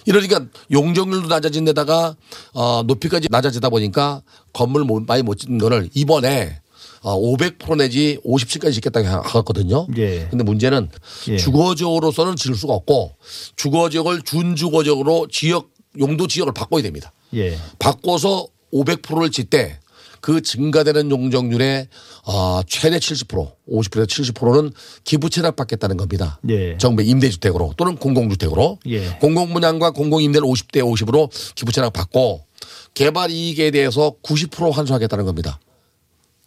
이러니까 0.07 0.44
용적률도 0.70 1.28
낮아진 1.28 1.64
데다가 1.64 2.14
어, 2.52 2.83
높이까지 2.87 3.28
낮아지다 3.30 3.68
보니까 3.70 4.22
건물 4.52 4.85
못- 4.85 5.07
많이 5.07 5.22
못 5.22 5.37
짓는 5.38 5.59
거를 5.59 5.88
이번에 5.94 6.61
어, 6.61 6.63
500% 7.12 7.76
내지 7.76 8.18
50층까지 8.24 8.72
짓겠다고 8.74 9.06
하거든요. 9.06 9.86
예. 9.96 10.26
근데 10.30 10.42
문제는 10.44 10.88
예. 11.28 11.36
주거지역으로서는 11.36 12.36
지을 12.36 12.54
수가 12.54 12.72
없고 12.74 13.12
주거지역을 13.56 14.22
준주거지역으로 14.22 15.28
지역 15.30 15.70
용도 15.98 16.26
지역을 16.26 16.52
바꿔야 16.52 16.82
됩니다. 16.82 17.12
예. 17.34 17.56
바꿔서 17.78 18.46
500%를 18.72 19.30
짓되 19.30 19.78
그 20.20 20.40
증가되는 20.40 21.10
용적률의 21.10 21.86
어, 22.24 22.62
최대 22.66 22.98
70% 22.98 23.52
50%에서 23.68 24.06
70%는 24.06 24.72
기부 25.04 25.28
채납 25.28 25.54
받겠다는 25.56 25.98
겁니다. 25.98 26.40
예. 26.48 26.78
정부의 26.78 27.06
임대주택으로 27.08 27.74
또는 27.76 27.96
공공주택으로 27.96 28.78
예. 28.86 29.10
공공분양과 29.20 29.90
공공임대를 29.90 30.48
50대 30.48 30.80
50으로 30.82 31.28
기부 31.54 31.72
채납 31.72 31.92
받고 31.92 32.46
개발 32.94 33.30
이익에 33.30 33.70
대해서 33.70 34.14
90% 34.22 34.72
환수하겠다는 34.72 35.26
겁니다. 35.26 35.60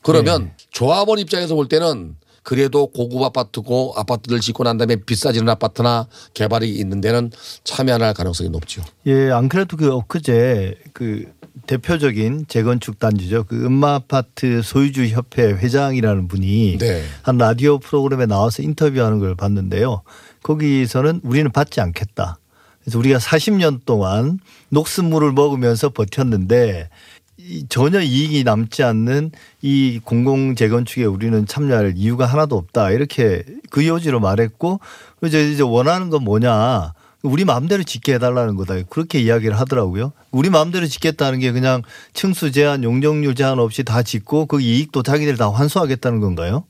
그러면 0.08 0.46
네. 0.46 0.54
조합원 0.72 1.20
입장에서 1.20 1.56
볼 1.56 1.68
때는 1.68 2.16
그래도 2.42 2.88
고급 2.88 3.22
아파트고 3.24 3.94
아파트를 3.98 4.40
짓고 4.40 4.64
난 4.64 4.78
다음에 4.78 4.96
비싸지는 4.96 5.50
아파트나 5.50 6.08
개발이 6.34 6.70
있는 6.70 7.02
데는 7.02 7.30
참여 7.66 7.96
안할 7.96 8.14
가능성이 8.14 8.50
높죠. 8.50 8.84
예, 9.06 9.32
안 9.32 9.50
그래도 9.50 9.76
그 9.76 9.94
엊그제 9.94 10.76
그 10.94 11.26
대표적인 11.66 12.46
재건축 12.48 13.00
단지죠. 13.00 13.44
그 13.44 13.66
음마 13.66 13.96
아파트 13.96 14.62
소유주 14.62 15.08
협회 15.08 15.44
회장이라는 15.44 16.30
분이 16.30 16.78
네. 16.78 17.04
한 17.22 17.38
라디오 17.38 17.80
프로그램에 17.80 18.26
나와서 18.26 18.64
인터뷰하는 18.64 19.20
걸 19.20 19.36
봤는데요. 19.36 20.04
거기서는 20.42 21.20
우리는 21.26 21.52
받지 21.52 21.82
않겠다. 21.82 22.40
그래서 22.82 22.98
우리가 23.00 23.20
40년 23.20 23.82
동안 23.84 24.40
녹슨물을 24.70 25.34
먹으면서 25.34 25.90
버텼는데 25.90 26.88
이 26.88 27.27
전혀 27.70 28.02
이익이 28.02 28.44
남지 28.44 28.84
않는 28.84 29.32
이 29.62 30.00
공공 30.04 30.56
재건축에 30.56 31.06
우리는 31.06 31.46
참여할 31.46 31.94
이유가 31.96 32.26
하나도 32.26 32.56
없다. 32.56 32.92
이렇게 32.92 33.44
그 33.70 33.86
요지로 33.86 34.20
말했고 34.20 34.80
이제 35.26 35.52
이제 35.52 35.64
원하는 35.64 36.10
건 36.10 36.24
뭐냐. 36.24 36.94
우리 37.24 37.46
마음대로 37.46 37.84
짓게 37.84 38.16
해달라는 38.16 38.56
거다. 38.56 38.76
그렇게 38.90 39.20
이야기를 39.20 39.60
하더라고요. 39.60 40.14
우리 40.32 40.50
마음대로 40.50 40.86
짓겠다는 40.86 41.40
게 41.40 41.52
그냥 41.52 41.82
층수 42.14 42.52
제한, 42.52 42.84
용적률 42.84 43.34
제한 43.36 43.60
없이 43.60 43.84
다 43.84 44.04
짓고 44.04 44.46
그 44.46 44.62
이익도 44.62 45.04
자기들 45.04 45.36
다 45.36 45.50
환수하겠다는 45.50 46.20
건가요? 46.20 46.64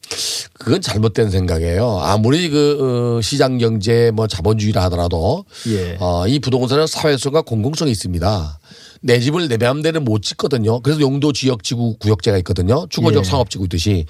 그건 0.53 0.81
잘못된 0.81 1.29
생각이에요. 1.29 1.99
아무리 2.01 2.49
그 2.49 3.17
어, 3.17 3.21
시장 3.21 3.57
경제 3.57 4.11
뭐 4.13 4.27
자본주의라 4.27 4.83
하더라도 4.85 5.45
예. 5.67 5.97
어, 5.99 6.27
이 6.27 6.39
부동산은 6.39 6.87
사회성과 6.87 7.41
공공성이 7.41 7.91
있습니다. 7.91 8.59
내 9.01 9.19
집을 9.19 9.47
내 9.47 9.57
마음대로 9.57 10.01
못 10.01 10.21
짓거든요. 10.21 10.81
그래서 10.81 11.01
용도 11.01 11.33
지역 11.33 11.63
지구 11.63 11.97
구역제가 11.97 12.37
있거든요. 12.39 12.87
주거적 12.89 13.25
예. 13.25 13.29
상업지구 13.29 13.65
있듯이 13.65 14.05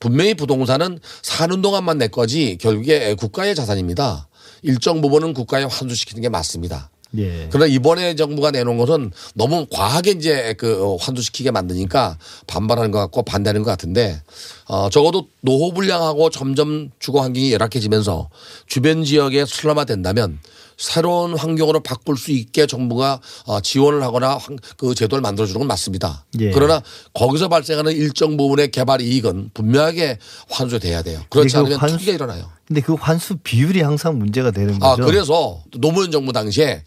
분명히 0.00 0.34
부동산은 0.34 0.98
사는 1.22 1.62
동안만 1.62 1.98
내 1.98 2.08
거지 2.08 2.58
결국에 2.60 3.14
국가의 3.14 3.54
자산입니다. 3.54 4.28
일정 4.62 5.00
부분은 5.00 5.34
국가에 5.34 5.64
환수시키는 5.64 6.22
게 6.22 6.28
맞습니다. 6.28 6.90
예. 7.18 7.48
그러나 7.50 7.66
이번에 7.66 8.14
정부가 8.14 8.50
내놓은 8.50 8.76
것은 8.78 9.12
너무 9.34 9.66
과하게 9.70 10.12
이제 10.12 10.54
그 10.58 10.84
어, 10.84 10.96
환수시키게 10.96 11.50
만드니까 11.50 12.18
반발하는 12.46 12.90
것 12.90 12.98
같고 12.98 13.22
반대하는 13.22 13.62
것 13.62 13.70
같은데 13.70 14.20
어 14.66 14.90
적어도 14.90 15.28
노후 15.40 15.72
불량하고 15.72 16.30
점점 16.30 16.90
주거 16.98 17.22
환경이 17.22 17.52
열악해지면서 17.52 18.28
주변 18.66 19.04
지역에 19.04 19.46
슬럼화된다면 19.46 20.40
새로운 20.76 21.36
환경으로 21.36 21.80
바꿀 21.80 22.16
수 22.16 22.30
있게 22.32 22.66
정부가 22.66 23.20
어, 23.46 23.60
지원을 23.60 24.02
하거나 24.02 24.36
환- 24.36 24.58
그 24.76 24.94
제도를 24.94 25.22
만들어주는 25.22 25.58
건 25.58 25.66
맞습니다. 25.68 26.24
예. 26.40 26.50
그러나 26.50 26.82
거기서 27.14 27.48
발생하는 27.48 27.92
일정 27.92 28.36
부분의 28.36 28.70
개발 28.70 29.00
이익은 29.00 29.50
분명하게 29.54 30.18
환수돼야 30.50 31.02
돼요. 31.02 31.20
그렇지 31.30 31.54
그 31.54 31.58
않으면 31.60 31.78
환수- 31.78 31.92
투기가 31.92 32.12
일어나요. 32.12 32.50
근데 32.66 32.80
그 32.80 32.94
환수 32.94 33.36
비율이 33.42 33.80
항상 33.80 34.18
문제가 34.18 34.50
되는 34.50 34.74
아, 34.82 34.90
거죠. 34.96 35.04
그래서 35.06 35.62
노무현 35.78 36.10
정부 36.10 36.32
당시에 36.32 36.82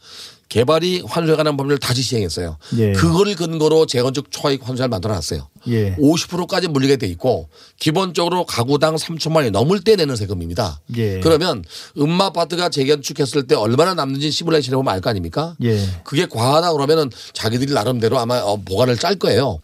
개발이 0.49 1.03
환수에 1.07 1.35
관한 1.35 1.55
법률을 1.57 1.77
다시 1.77 2.01
시행했어요. 2.01 2.57
예. 2.77 2.91
그거를 2.93 3.35
근거로 3.35 3.85
재건축 3.85 4.31
초과이익 4.31 4.67
환수를 4.67 4.89
만들어 4.89 5.13
놨어요. 5.13 5.47
예. 5.67 5.95
50%까지 5.95 6.67
물리게 6.67 6.97
돼 6.97 7.07
있고 7.07 7.49
기본적으로 7.77 8.45
가구당 8.45 8.95
3천만 8.95 9.37
원이 9.37 9.51
넘을 9.51 9.81
때 9.81 9.95
내는 9.95 10.15
세금입니다. 10.15 10.81
예. 10.97 11.19
그러면 11.19 11.63
음마 11.97 12.25
아파트가 12.25 12.69
재건축했을 12.69 13.47
때 13.47 13.55
얼마나 13.55 13.93
남는지 13.93 14.31
시뮬레이션 14.31 14.73
해보면 14.73 14.93
알 14.93 15.01
거 15.01 15.09
아닙니까? 15.09 15.55
예. 15.63 15.79
그게 16.03 16.25
과하다 16.25 16.73
그러면은 16.73 17.09
자기들이 17.33 17.73
나름대로 17.73 18.19
아마 18.19 18.39
어, 18.39 18.57
보관을 18.57 18.97
짤 18.97 19.15
거예요. 19.15 19.59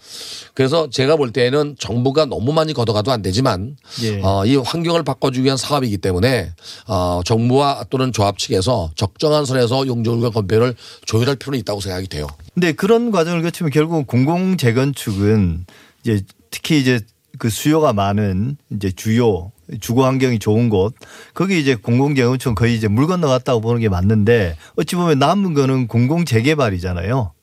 그래서 0.54 0.90
제가 0.90 1.16
볼 1.18 1.32
때에는 1.32 1.76
정부가 1.78 2.26
너무 2.26 2.54
많이 2.54 2.74
걷어가도 2.74 3.12
안 3.12 3.22
되지만 3.22 3.76
예. 4.04 4.22
어, 4.22 4.46
이 4.46 4.56
환경을 4.56 5.04
바꿔주기 5.04 5.44
위한 5.46 5.58
사업이기 5.58 5.98
때문에 5.98 6.54
어, 6.88 7.22
정부와 7.26 7.86
또는 7.90 8.14
조합 8.14 8.38
측에서 8.38 8.92
적정한 8.96 9.46
선에서 9.46 9.86
용적률과 9.88 10.30
건폐를 10.32 10.76
조율할 11.06 11.36
필요는 11.36 11.60
있다고 11.60 11.82
생각이 11.82 12.08
돼요. 12.08 12.28
근데 12.56 12.72
그런 12.72 13.12
과정을 13.12 13.42
거치면 13.44 13.70
결국 13.72 14.08
공공 14.08 14.58
재건축은 14.58 15.66
이제 16.02 16.22
특히 16.50 16.80
이제 16.80 17.02
그 17.38 17.50
수요가 17.50 17.92
많은 17.94 18.58
이제 18.72 18.92
주요 18.92 19.52
주거 19.82 20.06
환경이 20.06 20.40
좋은 20.40 20.70
곳 20.70 20.94
거기 21.34 21.60
이제 21.60 21.76
공공 21.76 22.16
재건축은 22.16 22.56
거의 22.56 22.76
이제 22.76 22.88
물 22.88 23.08
건너갔다고 23.08 23.60
보는 23.62 23.82
게 23.82 23.90
맞는데 23.90 24.56
어찌 24.78 24.96
보면 24.96 25.20
남은 25.20 25.54
거는 25.54 25.88
공공 25.88 26.24
재개발이잖아요. 26.26 27.34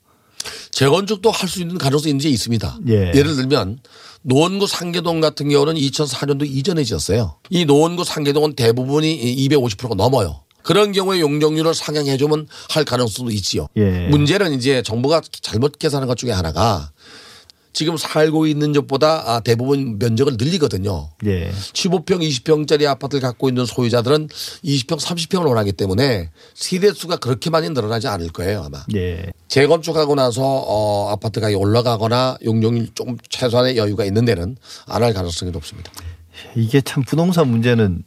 재건축도 0.70 1.30
할 1.30 1.48
수 1.48 1.60
있는 1.60 1.76
가능성이 1.78 2.10
있는지 2.10 2.30
있습니다. 2.30 2.78
예. 2.88 3.12
예를 3.14 3.36
들면 3.36 3.80
노원구 4.22 4.66
상계동 4.66 5.20
같은 5.20 5.48
경우는 5.50 5.74
2004년도 5.74 6.46
이전에 6.46 6.84
지었어요. 6.84 7.36
이 7.50 7.64
노원구 7.64 8.04
상계동은 8.04 8.54
대부분이 8.54 9.36
250%가 9.48 9.94
넘어요. 9.94 10.41
그런 10.62 10.92
경우에 10.92 11.20
용적률을 11.20 11.74
상향해 11.74 12.16
주면 12.16 12.46
할 12.70 12.84
가능성도 12.84 13.30
있지요. 13.32 13.66
예. 13.76 14.08
문제는 14.08 14.52
이제 14.54 14.82
정부가 14.82 15.20
잘못 15.40 15.78
계산한 15.78 16.06
것 16.08 16.16
중에 16.16 16.30
하나가 16.32 16.90
지금 17.74 17.96
살고 17.96 18.46
있는 18.46 18.74
것보다 18.74 19.22
아, 19.26 19.40
대부분 19.40 19.98
면적을 19.98 20.36
늘리거든요. 20.38 21.08
예. 21.24 21.50
15평, 21.72 22.20
20평짜리 22.20 22.86
아파트를 22.86 23.22
갖고 23.22 23.48
있는 23.48 23.64
소유자들은 23.64 24.28
20평, 24.28 25.00
30평을 25.00 25.46
원하기 25.48 25.72
때문에 25.72 26.28
세대 26.54 26.92
수가 26.92 27.16
그렇게 27.16 27.48
많이 27.48 27.70
늘어나지 27.70 28.08
않을 28.08 28.28
거예요 28.28 28.64
아마. 28.66 28.84
예. 28.94 29.24
재건축하고 29.48 30.14
나서 30.14 30.42
어, 30.44 31.08
아파트 31.10 31.40
가격이 31.40 31.56
올라가거나 31.56 32.36
용적률 32.44 32.88
조금 32.94 33.16
최소한의 33.30 33.78
여유가 33.78 34.04
있는 34.04 34.26
데는 34.26 34.56
안 34.86 35.02
할 35.02 35.14
가능성이 35.14 35.50
높습니다. 35.50 35.90
이게 36.54 36.82
참 36.82 37.02
부동산 37.04 37.48
문제는 37.48 38.04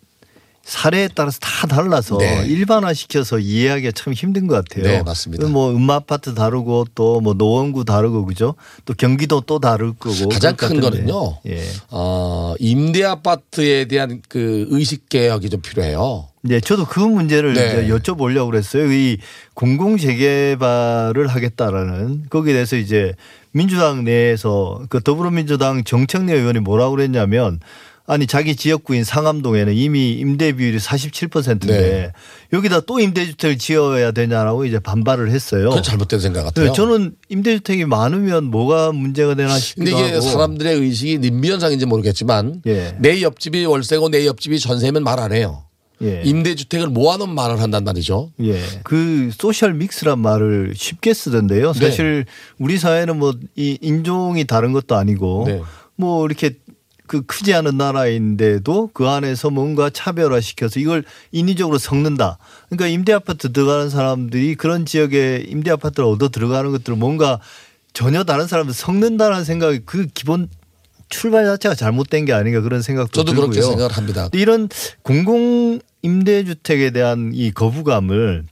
사례에 0.66 1.09
따라서 1.13 1.38
다 1.39 1.68
달라서 1.68 2.18
네. 2.18 2.43
일반화시켜서 2.47 3.38
이해하기가 3.38 3.91
참 3.91 4.13
힘든 4.13 4.47
것 4.47 4.55
같아요. 4.55 4.84
네, 4.91 5.03
맞습니다. 5.03 5.47
뭐 5.47 5.70
음마 5.70 5.93
아파트 5.95 6.34
다르고 6.34 6.88
또 6.95 7.22
뭐 7.22 7.34
노원구 7.36 7.86
다르고 7.86 8.26
그죠? 8.26 8.55
또 8.84 8.95
경기도 8.97 9.41
또 9.41 9.59
다를 9.59 9.93
거고. 9.93 10.28
가장 10.30 10.55
큰. 10.55 10.80
거는요. 10.82 11.38
예. 11.47 11.61
어, 11.91 12.55
임대 12.59 13.03
아파트에 13.03 13.86
대한 13.86 14.22
그 14.28 14.66
의식 14.70 15.07
개혁이 15.07 15.49
좀 15.51 15.61
필요해요. 15.61 16.30
네, 16.41 16.59
저도 16.59 16.86
그 16.86 16.99
문제를 16.99 17.53
네. 17.53 17.84
이제 17.84 17.93
여쭤보려고 17.93 18.49
그랬어요. 18.49 18.91
이 18.91 19.18
공공 19.53 19.97
재개발을 19.97 21.28
하겠다라는 21.28 22.26
거기에 22.30 22.53
대해서 22.53 22.76
이제 22.76 23.13
민주당 23.51 24.03
내에서 24.03 24.82
그 24.89 25.01
더불어민주당 25.01 25.84
정청래 25.84 26.34
의원이 26.34 26.59
뭐라고 26.59 26.95
그랬냐면 26.95 27.59
아니 28.08 28.28
자기 28.28 28.56
지역구인 28.56 29.03
상암동에는 29.03 29.74
이미 29.74 30.14
임대 30.14 30.53
비율이 30.53 30.78
47%인데 30.78 31.68
네. 31.68 32.12
여기다 32.53 32.82
또 32.82 32.99
임대주택을 32.99 33.58
지어야 33.58 34.12
되냐라고 34.12 34.66
이제 34.66 34.78
반발을 34.80 35.32
했어요. 35.32 35.70
그건 35.70 35.82
잘못된 35.82 36.20
생각 36.20 36.43
같아요. 36.43 36.68
네, 36.68 36.74
저는 36.74 37.16
임대주택이 37.30 37.86
많으면 37.86 38.45
뭐가 38.45 38.91
문제가 38.91 39.34
되나 39.34 39.49
근데 39.49 39.60
싶기도 39.62 39.89
이게 39.89 40.03
하고. 40.14 40.22
사람들의 40.22 40.76
의식이 40.82 41.20
님비현상인지 41.20 41.88
모르겠지만 41.88 42.62
예. 42.68 42.95
내 42.99 43.22
옆집이 43.24 43.66
월세고 43.66 44.10
내 44.10 44.26
옆집이 44.28 44.60
전세면 44.60 45.03
말 45.03 45.20
안 45.20 45.32
해요. 45.32 45.64
예. 46.03 46.22
임대주택을 46.26 46.88
모아놓은 46.89 47.34
말을 47.34 47.62
한단 47.62 47.86
말이죠. 47.86 48.34
예. 48.41 48.62
그 48.84 49.32
소셜 49.34 49.74
믹스란 49.74 50.20
말을 50.20 50.74
쉽게 50.76 51.14
쓰던데요. 51.14 51.72
네. 51.74 51.80
사실 51.80 52.26
우리 52.60 52.78
사회는 52.78 53.18
뭐 53.18 53.34
이 53.56 53.78
인종이 53.82 54.45
다른 54.45 54.74
것도 54.74 54.95
아니고 54.95 55.45
네. 55.47 55.62
뭐 55.95 56.26
이렇게 56.26 56.58
그 57.08 57.22
크지 57.24 57.53
않은 57.53 57.78
나라인데도 57.78 58.89
그 58.93 59.08
안에서 59.08 59.49
뭔가 59.49 59.89
차별화 59.89 60.41
시켜서 60.41 60.80
이걸 60.80 61.03
인위적으로 61.32 61.78
섞는다. 61.78 62.38
그러니까 62.70 62.88
임대 62.88 63.14
아파트 63.14 63.51
들어가는 63.51 63.89
사람들이 63.89 64.56
그런 64.56 64.86
지역에 64.86 65.45
임대 65.47 65.72
아파트를 65.72 66.08
얻어 66.08 66.30
들어가는 66.30 66.72
것들을 66.72 66.97
뭔가 66.97 67.39
전혀 67.93 68.24
다른 68.24 68.47
사람들 68.47 68.74
섞는다는 68.74 69.43
생각이 69.43 69.82
그 69.86 70.08
기본 70.14 70.49
출발 71.10 71.45
자체가 71.45 71.76
잘못된 71.76 72.26
게 72.26 72.34
아닌가 72.34 72.62
그런 72.62 72.82
생각도 72.82 73.12
저도 73.12 73.32
들고요. 73.32 73.49
그렇게 73.49 73.62
생각을 73.62 73.91
합니다. 73.91 74.24
근데 74.24 74.39
이런 74.39 74.70
공공 75.03 75.80
임대주택에 76.01 76.91
대한 76.91 77.32
이 77.34 77.51
거부감을 77.51 78.45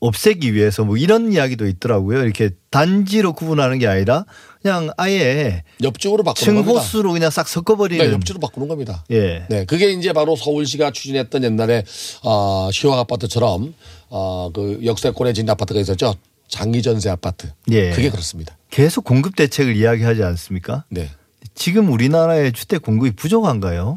없애기 0.00 0.54
위해서 0.54 0.84
뭐 0.84 0.96
이런 0.96 1.32
이야기도 1.32 1.66
있더라고요. 1.66 2.22
이렇게 2.22 2.50
단지로 2.70 3.32
구분하는 3.32 3.78
게 3.78 3.86
아니라 3.86 4.24
그냥 4.62 4.90
아예 4.96 5.64
옆집으로 5.82 6.22
바꾸는 6.22 6.54
겁니다. 6.54 6.80
층호수로 6.80 7.12
그냥 7.12 7.30
싹 7.30 7.48
섞어버리는. 7.48 8.04
네, 8.06 8.12
옆집으로 8.12 8.40
바꾸는 8.40 8.68
겁니다. 8.68 9.04
예. 9.10 9.44
네, 9.48 9.64
그게 9.64 9.90
이제 9.90 10.12
바로 10.12 10.36
서울시가 10.36 10.92
추진했던 10.92 11.42
옛날에 11.44 11.84
어, 12.22 12.70
시황 12.72 12.98
아파트처럼 12.98 13.74
어, 14.08 14.50
그 14.54 14.80
역세권에 14.84 15.32
진 15.32 15.50
아파트가 15.50 15.80
있었죠. 15.80 16.14
장기 16.46 16.80
전세 16.80 17.10
아파트. 17.10 17.48
예. 17.70 17.90
그게 17.90 18.10
그렇습니다. 18.10 18.56
계속 18.70 19.04
공급 19.04 19.36
대책을 19.36 19.76
이야기하지 19.76 20.22
않습니까? 20.22 20.84
네. 20.90 21.10
지금 21.54 21.90
우리나라의 21.90 22.52
주택 22.52 22.82
공급이 22.82 23.10
부족한가요? 23.12 23.96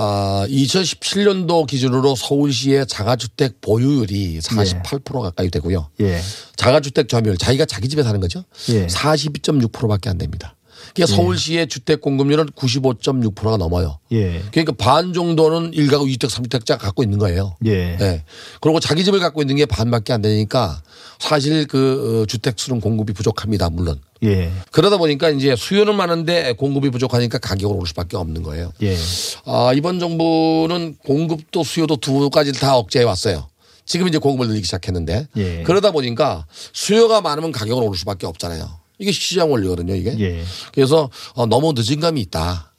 아, 0.00 0.46
2017년도 0.48 1.66
기준으로 1.66 2.14
서울시의 2.14 2.86
자가주택 2.86 3.60
보유율이 3.60 4.38
48% 4.38 5.20
가까이 5.20 5.50
되고요. 5.50 5.90
예. 6.00 6.20
자가주택 6.54 7.08
점유율, 7.08 7.36
자기가 7.36 7.64
자기 7.64 7.88
집에 7.88 8.04
사는 8.04 8.20
거죠. 8.20 8.44
예. 8.68 8.86
42.6%밖에 8.86 10.08
안 10.08 10.16
됩니다. 10.16 10.54
그러니까 10.94 11.16
서울시의 11.16 11.68
주택 11.68 12.00
공급률은 12.00 12.46
95.6%가 12.50 13.56
넘어요. 13.56 13.98
예. 14.12 14.42
그러니까 14.50 14.72
반 14.72 15.12
정도는 15.12 15.72
일가구 15.74 16.06
2주택, 16.06 16.30
3주택자 16.30 16.78
갖고 16.78 17.02
있는 17.02 17.18
거예요. 17.18 17.56
예. 17.64 17.96
네. 17.96 18.24
그리고 18.60 18.80
자기 18.80 19.04
집을 19.04 19.20
갖고 19.20 19.42
있는 19.42 19.56
게 19.56 19.66
반밖에 19.66 20.12
안 20.12 20.22
되니까 20.22 20.82
사실 21.18 21.66
그 21.66 22.22
어, 22.22 22.26
주택 22.26 22.58
수는 22.58 22.80
공급이 22.80 23.12
부족합니다. 23.12 23.70
물론. 23.70 24.00
예. 24.24 24.50
그러다 24.72 24.96
보니까 24.96 25.30
이제 25.30 25.54
수요는 25.56 25.94
많은데 25.94 26.52
공급이 26.54 26.90
부족하니까 26.90 27.38
가격은 27.38 27.76
오를 27.76 27.86
수밖에 27.86 28.16
없는 28.16 28.42
거예요. 28.42 28.72
예. 28.82 28.96
아, 29.44 29.72
이번 29.74 30.00
정부는 30.00 30.96
공급도 31.04 31.64
수요도 31.64 31.96
두 31.96 32.30
가지를 32.30 32.58
다 32.58 32.76
억제해 32.76 33.04
왔어요. 33.04 33.48
지금 33.84 34.06
이제 34.06 34.18
공급을 34.18 34.48
늘리기 34.48 34.64
시작했는데 34.66 35.28
예. 35.36 35.62
그러다 35.62 35.92
보니까 35.92 36.46
수요가 36.72 37.20
많으면 37.20 37.52
가격은 37.52 37.82
오를 37.82 37.98
수밖에 37.98 38.26
없잖아요. 38.26 38.68
이게 38.98 39.12
시장 39.12 39.50
원리거든요, 39.50 39.94
이게. 39.94 40.14
예. 40.18 40.42
그래서 40.72 41.10
어, 41.34 41.46
너무 41.46 41.72
늦은 41.74 42.00
감이 42.00 42.20
있다. 42.22 42.72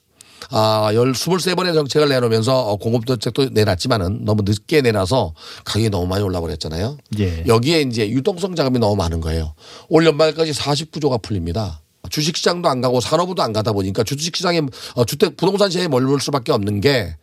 아, 0.51 0.91
열, 0.93 1.13
23번의 1.13 1.73
정책을 1.73 2.09
내놓으면서 2.09 2.59
어, 2.59 2.75
공급 2.77 3.05
정책도 3.05 3.49
내놨지만은 3.49 4.25
너무 4.25 4.41
늦게 4.43 4.81
내놔서 4.81 5.33
가격이 5.65 5.89
너무 5.89 6.07
많이 6.07 6.23
올라버렸잖아요. 6.23 6.97
예. 7.19 7.43
여기에 7.45 7.81
이제 7.81 8.09
유동성 8.09 8.55
자금이 8.55 8.79
너무 8.79 8.95
많은 8.95 9.21
거예요. 9.21 9.53
올 9.89 10.05
연말까지 10.05 10.51
49조가 10.51 11.21
풀립니다. 11.21 11.81
주식시장도 12.09 12.67
안 12.67 12.81
가고 12.81 12.99
산업부도 12.99 13.43
안 13.43 13.53
가다 13.53 13.73
보니까 13.73 14.03
주식시장에 14.03 14.61
어, 14.95 15.05
주택 15.05 15.37
부동산 15.37 15.69
시장에 15.69 15.87
머물 15.87 16.19
수밖에 16.19 16.51
없는 16.51 16.81
게 16.81 17.15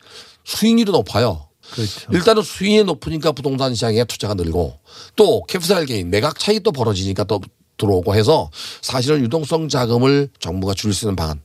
수익률이 0.44 0.92
높아요. 0.92 1.48
그렇죠. 1.72 2.08
일단은 2.12 2.42
수익이 2.42 2.84
높으니까 2.84 3.32
부동산 3.32 3.74
시장에 3.74 4.04
투자가 4.04 4.34
늘고 4.34 4.78
또 5.16 5.42
캡스알 5.48 5.86
게인 5.86 6.10
매각 6.10 6.38
차익 6.38 6.62
또 6.62 6.70
벌어지니까 6.70 7.24
또 7.24 7.40
들어오고 7.78 8.14
해서 8.14 8.50
사실은 8.82 9.20
유동성 9.20 9.68
자금을 9.68 10.28
정부가 10.38 10.74
줄수 10.74 11.06
있는 11.06 11.16
방안 11.16 11.40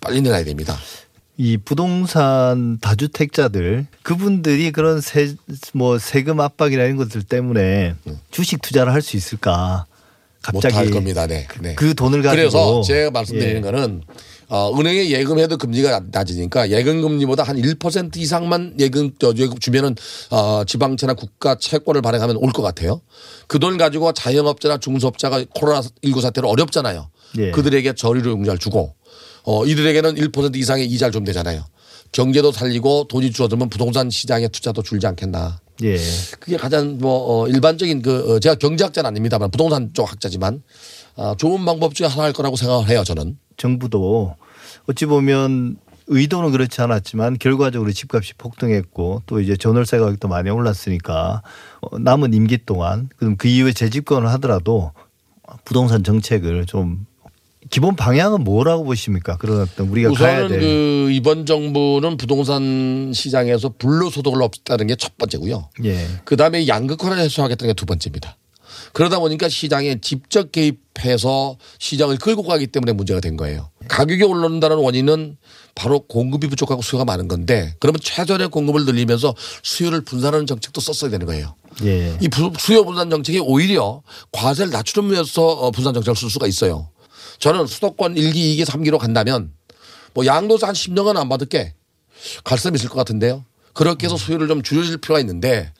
빨리 0.00 0.20
내놔야 0.22 0.44
됩니다. 0.44 0.76
이 1.36 1.56
부동산 1.56 2.78
다주택자들 2.80 3.86
그분들이 4.02 4.72
그런 4.72 5.00
세 5.00 5.34
뭐 5.72 5.98
세금 5.98 6.40
압박이라는 6.40 6.96
것들 6.96 7.22
때문에 7.22 7.94
주식 8.30 8.60
투자를 8.62 8.92
할 8.92 9.00
수 9.02 9.16
있을까? 9.16 9.86
갑자기 10.42 10.74
못할 10.74 10.90
겁니다. 10.90 11.26
네. 11.26 11.46
그, 11.48 11.60
네. 11.60 11.74
그 11.74 11.94
돈을 11.94 12.22
가지고 12.22 12.40
그래서 12.40 12.82
제가 12.82 13.10
말씀드리는 13.10 13.56
예. 13.56 13.60
거는 13.60 14.02
어, 14.50 14.76
은행에 14.78 15.10
예금해도 15.10 15.56
금리가 15.58 16.00
낮으니까 16.10 16.70
예금 16.70 17.02
금리보다 17.02 17.44
한 17.44 17.56
1% 17.56 18.16
이상만 18.16 18.74
예금 18.80 19.12
주면은 19.60 19.94
어, 20.30 20.64
지방채나 20.64 21.14
국가 21.14 21.54
채권을 21.56 22.02
발행하면 22.02 22.36
올 22.36 22.50
것 22.50 22.62
같아요. 22.62 23.00
그 23.46 23.58
돈 23.60 23.78
가지고 23.78 24.12
자영업자나 24.12 24.78
중소업자가 24.78 25.44
코로나 25.54 25.82
19 26.02 26.20
사태로 26.20 26.48
어렵잖아요. 26.48 27.10
예. 27.38 27.50
그들에게 27.52 27.94
저리로 27.94 28.32
융자를 28.32 28.58
주고 28.58 28.94
어, 29.44 29.64
이들에게는 29.64 30.16
1% 30.16 30.56
이상의 30.56 30.86
이자를 30.86 31.12
좀 31.12 31.24
되잖아요. 31.24 31.64
경제도 32.12 32.50
살리고 32.50 33.06
돈이 33.08 33.30
줄어들면 33.30 33.70
부동산 33.70 34.10
시장의 34.10 34.48
투자도 34.48 34.82
줄지 34.82 35.06
않겠나. 35.06 35.60
예. 35.84 35.96
그게 36.40 36.56
가장 36.56 36.98
뭐 36.98 37.44
어, 37.44 37.48
일반적인 37.48 38.02
그 38.02 38.34
어, 38.34 38.40
제가 38.40 38.56
경제학자는 38.56 39.06
아닙니다만 39.08 39.50
부동산 39.52 39.90
쪽 39.94 40.10
학자지만 40.10 40.62
아, 41.16 41.34
좋은 41.38 41.64
방법 41.64 41.94
중에 41.94 42.06
하나일 42.08 42.32
거라고 42.32 42.56
생각을 42.56 42.88
해요 42.88 43.04
저는. 43.04 43.38
정부도 43.64 44.34
어찌 44.88 45.06
보면 45.06 45.76
의도는 46.08 46.50
그렇지 46.50 46.80
않았지만 46.80 47.38
결과적으로 47.38 47.92
집값이 47.92 48.34
폭등했고 48.34 49.22
또 49.26 49.40
이제 49.40 49.56
전월세 49.56 49.98
가격도 49.98 50.26
많이 50.26 50.50
올랐으니까 50.50 51.42
어, 51.82 51.98
남은 51.98 52.34
임기 52.34 52.64
동안 52.66 53.08
그럼 53.16 53.36
그 53.36 53.46
이후에 53.46 53.72
재집권을 53.72 54.28
하더라도 54.30 54.92
부동산 55.64 56.02
정책을 56.02 56.66
좀 56.66 57.06
기본 57.68 57.94
방향은 57.94 58.42
뭐라고 58.42 58.82
보십니까? 58.84 59.36
그런 59.36 59.60
어떤 59.60 59.88
우리가 59.88 60.10
가야 60.14 60.38
우선은 60.38 60.48
될그 60.48 61.10
이번 61.12 61.46
정부는 61.46 62.16
부동산 62.16 63.12
시장에서 63.14 63.74
불로소득을 63.78 64.42
없다는 64.42 64.86
게 64.88 64.96
첫 64.96 65.16
번째고요. 65.18 65.68
예. 65.84 66.06
그 66.24 66.36
다음에 66.36 66.66
양극화를 66.66 67.18
해소하겠다는 67.18 67.74
게 67.74 67.76
두 67.76 67.86
번째입니다. 67.86 68.36
그러다 68.94 69.18
보니까 69.20 69.48
시장에 69.48 70.00
직접 70.00 70.50
개입 70.50 70.80
해서 71.00 71.56
시장을 71.78 72.18
끌고 72.18 72.42
가기 72.44 72.66
때문에 72.68 72.92
문제가 72.92 73.20
된 73.20 73.36
거예요. 73.36 73.70
가격이 73.88 74.22
오른다는 74.22 74.76
원인은 74.76 75.36
바로 75.74 76.00
공급이 76.00 76.48
부족하고 76.48 76.82
수요가 76.82 77.04
많은 77.04 77.28
건데 77.28 77.74
그러면 77.80 78.00
최전의 78.02 78.48
공급을 78.48 78.84
늘리면서 78.84 79.34
수요를 79.62 80.02
분산하는 80.02 80.46
정책도 80.46 80.80
썼어야 80.80 81.10
되는 81.10 81.26
거예요. 81.26 81.54
예. 81.84 82.16
이 82.20 82.28
부- 82.28 82.52
수요 82.58 82.84
분산 82.84 83.08
정책이 83.10 83.38
오히려 83.40 84.02
과세를 84.32 84.70
낮추면서 84.72 85.46
어, 85.46 85.70
분산 85.70 85.94
정책을 85.94 86.16
쓸 86.16 86.28
수가 86.30 86.46
있어요. 86.46 86.88
저는 87.38 87.66
수도권 87.66 88.14
1기, 88.16 88.34
2기, 88.34 88.64
3기로 88.64 88.98
간다면 88.98 89.52
뭐 90.12 90.26
양도세 90.26 90.66
한 90.66 90.74
10년간 90.74 91.16
안 91.16 91.28
받을게 91.28 91.74
갈 92.44 92.58
사람 92.58 92.74
있을 92.74 92.88
것 92.88 92.96
같은데요. 92.96 93.44
그렇게 93.72 94.06
해서 94.06 94.16
수요를 94.16 94.48
좀 94.48 94.62
줄여줄 94.62 94.98
필요가 94.98 95.20
있는데 95.20 95.72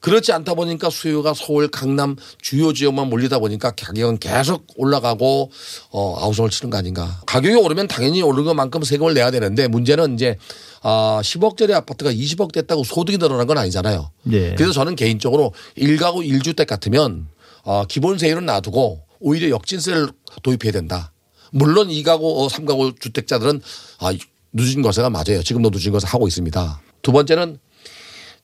그렇지 0.00 0.32
않다 0.32 0.54
보니까 0.54 0.88
수요가 0.90 1.34
서울, 1.34 1.68
강남 1.68 2.16
주요 2.40 2.72
지역만 2.72 3.08
몰리다 3.08 3.38
보니까 3.38 3.70
가격은 3.72 4.18
계속 4.18 4.66
올라가고 4.76 5.50
어, 5.90 6.16
아우성을 6.24 6.50
치는 6.50 6.70
거 6.70 6.78
아닌가. 6.78 7.20
가격이 7.26 7.54
오르면 7.54 7.86
당연히 7.86 8.22
오르는 8.22 8.44
것만큼 8.44 8.82
세금을 8.82 9.14
내야 9.14 9.30
되는데 9.30 9.68
문제는 9.68 10.14
이제 10.14 10.36
아 10.82 11.20
10억짜리 11.22 11.72
아파트가 11.72 12.12
20억 12.12 12.52
됐다고 12.52 12.84
소득이 12.84 13.18
늘어난 13.18 13.46
건 13.46 13.58
아니잖아요. 13.58 14.10
예. 14.32 14.54
그래서 14.54 14.72
저는 14.72 14.96
개인적으로 14.96 15.52
1가구 15.76 16.26
1주택 16.26 16.66
같으면 16.66 17.28
어, 17.62 17.84
기본 17.86 18.16
세율은 18.16 18.46
놔두고 18.46 19.02
오히려 19.20 19.50
역진세를 19.50 20.08
도입해야 20.42 20.72
된다. 20.72 21.12
물론 21.52 21.88
2가구, 21.88 22.48
3가구 22.48 22.98
주택자들은 23.00 23.60
아, 23.98 24.12
누진 24.52 24.82
거세가 24.82 25.10
맞아요. 25.10 25.42
지금도 25.42 25.70
누진 25.70 25.92
거세 25.92 26.06
하고 26.08 26.26
있습니다. 26.26 26.80
두 27.02 27.12
번째는 27.12 27.58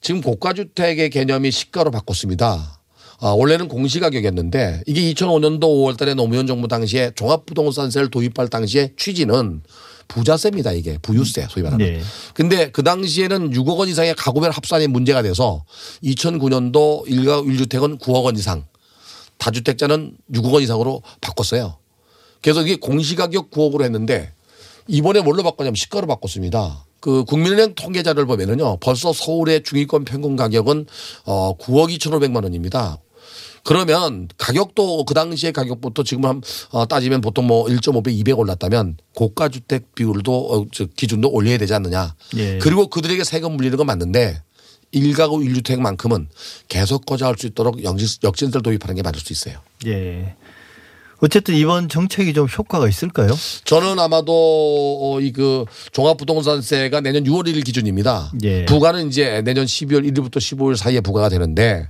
지금 0.07 0.21
고가주택의 0.21 1.11
개념이 1.11 1.51
시가로 1.51 1.91
바꿨습니다. 1.91 2.79
아, 3.19 3.29
원래는 3.31 3.67
공시가격이었는데 3.67 4.85
이게 4.87 5.13
2005년도 5.13 5.63
5월 5.63 5.97
달에 5.97 6.15
노무현 6.15 6.47
정부 6.47 6.69
당시에 6.69 7.11
종합부동산세를 7.17 8.09
도입할 8.11 8.47
당시에 8.47 8.93
취지는 8.97 9.63
부자세입니다. 10.07 10.71
이게 10.75 10.97
부유세 10.99 11.49
소위 11.51 11.65
말하는. 11.65 11.85
네. 11.85 12.01
근데 12.35 12.71
그 12.71 12.85
당시에는 12.85 13.51
6억 13.51 13.79
원 13.79 13.89
이상의 13.89 14.15
가구별 14.15 14.53
합산이 14.53 14.87
문제가 14.87 15.23
돼서 15.23 15.65
2009년도 16.05 17.11
일가 17.11 17.43
1주택은 17.43 17.99
9억 17.99 18.27
원 18.27 18.37
이상 18.37 18.65
다주택자는 19.39 20.19
6억 20.35 20.53
원 20.53 20.63
이상으로 20.63 21.03
바꿨어요. 21.21 21.79
그래서 22.43 22.63
이게 22.63 22.77
공시가격 22.77 23.51
9억으로 23.51 23.83
했는데 23.83 24.31
이번에 24.87 25.21
뭘로 25.21 25.43
바꿨냐면 25.43 25.75
시가로 25.75 26.07
바꿨습니다. 26.07 26.86
그 27.07 27.23
국민은행 27.25 27.77
통계자를 27.77 28.27
보면은요 28.27 28.79
벌써 28.79 29.13
서울의 29.13 29.63
중위권 29.63 30.05
평균 30.05 30.35
가격은 30.35 30.87
어 31.25 31.57
9억 31.57 31.97
2,500만 31.97 32.43
원입니다. 32.43 32.99
그러면 33.63 34.27
가격도 34.39 35.05
그 35.05 35.15
당시의 35.15 35.53
가격부터 35.53 36.03
지금 36.03 36.25
한 36.25 36.43
어, 36.71 36.85
따지면 36.87 37.21
보통 37.21 37.47
뭐 37.47 37.67
1.5배, 37.67 38.09
200 38.13 38.37
올랐다면 38.39 38.97
고가 39.15 39.49
주택 39.51 39.95
비율도 39.95 40.33
어, 40.53 40.67
저 40.73 40.87
기준도 40.87 41.31
올려야 41.31 41.59
되지 41.59 41.75
않느냐. 41.75 42.17
예. 42.39 42.59
그리고 42.59 42.89
그들에게 42.89 43.23
세금 43.23 43.53
물리는 43.53 43.77
건 43.77 43.87
맞는데 43.87 44.43
일가구 44.91 45.39
1주택만큼은 45.39 46.27
계속 46.69 47.07
거저할 47.07 47.37
수 47.39 47.47
있도록 47.47 47.79
역진- 47.85 48.23
역진세를 48.25 48.63
도입하는 48.63 48.97
게 48.97 49.03
맞을 49.03 49.21
수 49.21 49.33
있어요. 49.33 49.59
예. 49.87 50.35
어쨌든 51.21 51.55
이번 51.55 51.89
정책이 51.89 52.35
좀 52.35 52.47
효과가 52.47 52.89
있을까요? 52.89 53.29
저는 53.64 53.99
아마도 53.99 55.19
이그 55.23 55.64
종합부동산세가 55.93 57.01
내년 57.01 57.25
6월 57.25 57.47
1일 57.49 57.64
기준입니다. 57.64 58.33
예. 58.45 58.64
부과는 58.67 59.09
이제 59.09 59.41
내년 59.43 59.64
12월 59.64 60.05
1일부터 60.12 60.37
15일 60.37 60.77
사이에 60.77 61.01
부과가 61.01 61.29
되는데 61.29 61.89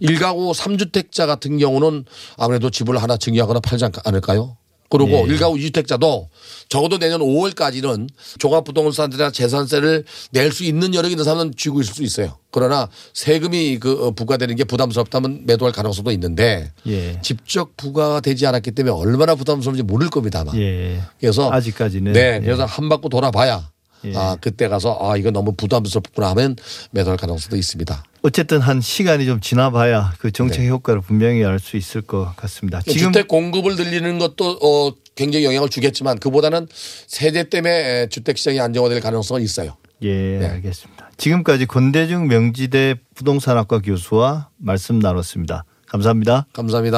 일가구 0.00 0.52
3주택자 0.52 1.26
같은 1.26 1.58
경우는 1.58 2.04
아무래도 2.36 2.70
집을 2.70 3.00
하나 3.02 3.16
증여하거나 3.16 3.60
팔지 3.60 3.84
않- 3.84 3.92
않을까요? 4.04 4.56
그리고 4.98 5.26
예. 5.28 5.32
일가구 5.32 5.56
2주택자도 5.56 6.28
적어도 6.68 6.98
내년 6.98 7.20
5월까지는 7.20 8.08
종합부동산세나 8.38 9.30
재산세를 9.32 10.04
낼 10.30 10.52
수 10.52 10.62
있는 10.62 10.94
여력이 10.94 11.14
있는 11.14 11.24
사람은 11.24 11.54
쥐고 11.56 11.80
있을 11.80 11.94
수 11.94 12.02
있어요. 12.04 12.38
그러나 12.52 12.88
세금이 13.12 13.78
그 13.80 14.06
어, 14.06 14.10
부과되는 14.12 14.54
게 14.54 14.62
부담스럽다면 14.62 15.42
매도할 15.46 15.72
가능성도 15.72 16.12
있는데 16.12 16.70
예. 16.86 17.20
직접 17.22 17.76
부과가 17.76 18.20
되지 18.20 18.46
않았기 18.46 18.70
때문에 18.70 18.94
얼마나 18.94 19.34
부담스러운지 19.34 19.82
모를 19.82 20.08
겁니다 20.10 20.40
아마. 20.42 20.52
예. 20.54 21.00
그래서 21.18 21.50
아직까지는 21.50 22.12
네, 22.12 22.38
예. 22.40 22.44
그래서 22.44 22.64
한 22.64 22.88
바퀴 22.88 23.08
돌아봐야 23.08 23.68
예. 24.04 24.12
아 24.16 24.36
그때 24.40 24.68
가서 24.68 24.98
아 25.00 25.16
이거 25.16 25.30
너무 25.30 25.52
부담스럽구나 25.54 26.30
하면 26.30 26.56
매도할 26.90 27.16
가능성도 27.16 27.56
있습니다. 27.56 28.04
어쨌든 28.22 28.60
한 28.60 28.80
시간이 28.80 29.26
좀 29.26 29.40
지나봐야 29.40 30.14
그 30.18 30.30
정책 30.32 30.66
효과를 30.66 31.00
분명히 31.02 31.44
알 31.44 31.58
수 31.58 31.76
있을 31.76 32.00
것 32.02 32.34
같습니다. 32.36 32.80
지금 32.82 32.94
네. 32.94 33.18
주택 33.20 33.28
공급을 33.28 33.76
늘리는 33.76 34.18
것도 34.18 34.58
어 34.62 34.92
굉장히 35.14 35.44
영향을 35.44 35.68
주겠지만 35.68 36.18
그보다는 36.18 36.66
세대 37.06 37.48
때문에 37.48 38.08
주택 38.08 38.36
시장이 38.38 38.60
안정화될 38.60 39.00
가능성은 39.00 39.42
있어요. 39.42 39.76
예, 40.02 40.38
네. 40.38 40.46
알겠습니다. 40.46 41.10
지금까지 41.16 41.66
권대중 41.66 42.26
명지대 42.26 42.96
부동산학과 43.14 43.78
교수와 43.80 44.48
말씀 44.56 44.98
나눴습니다. 44.98 45.64
감사합니다. 45.86 46.46
감사합니다. 46.52 46.92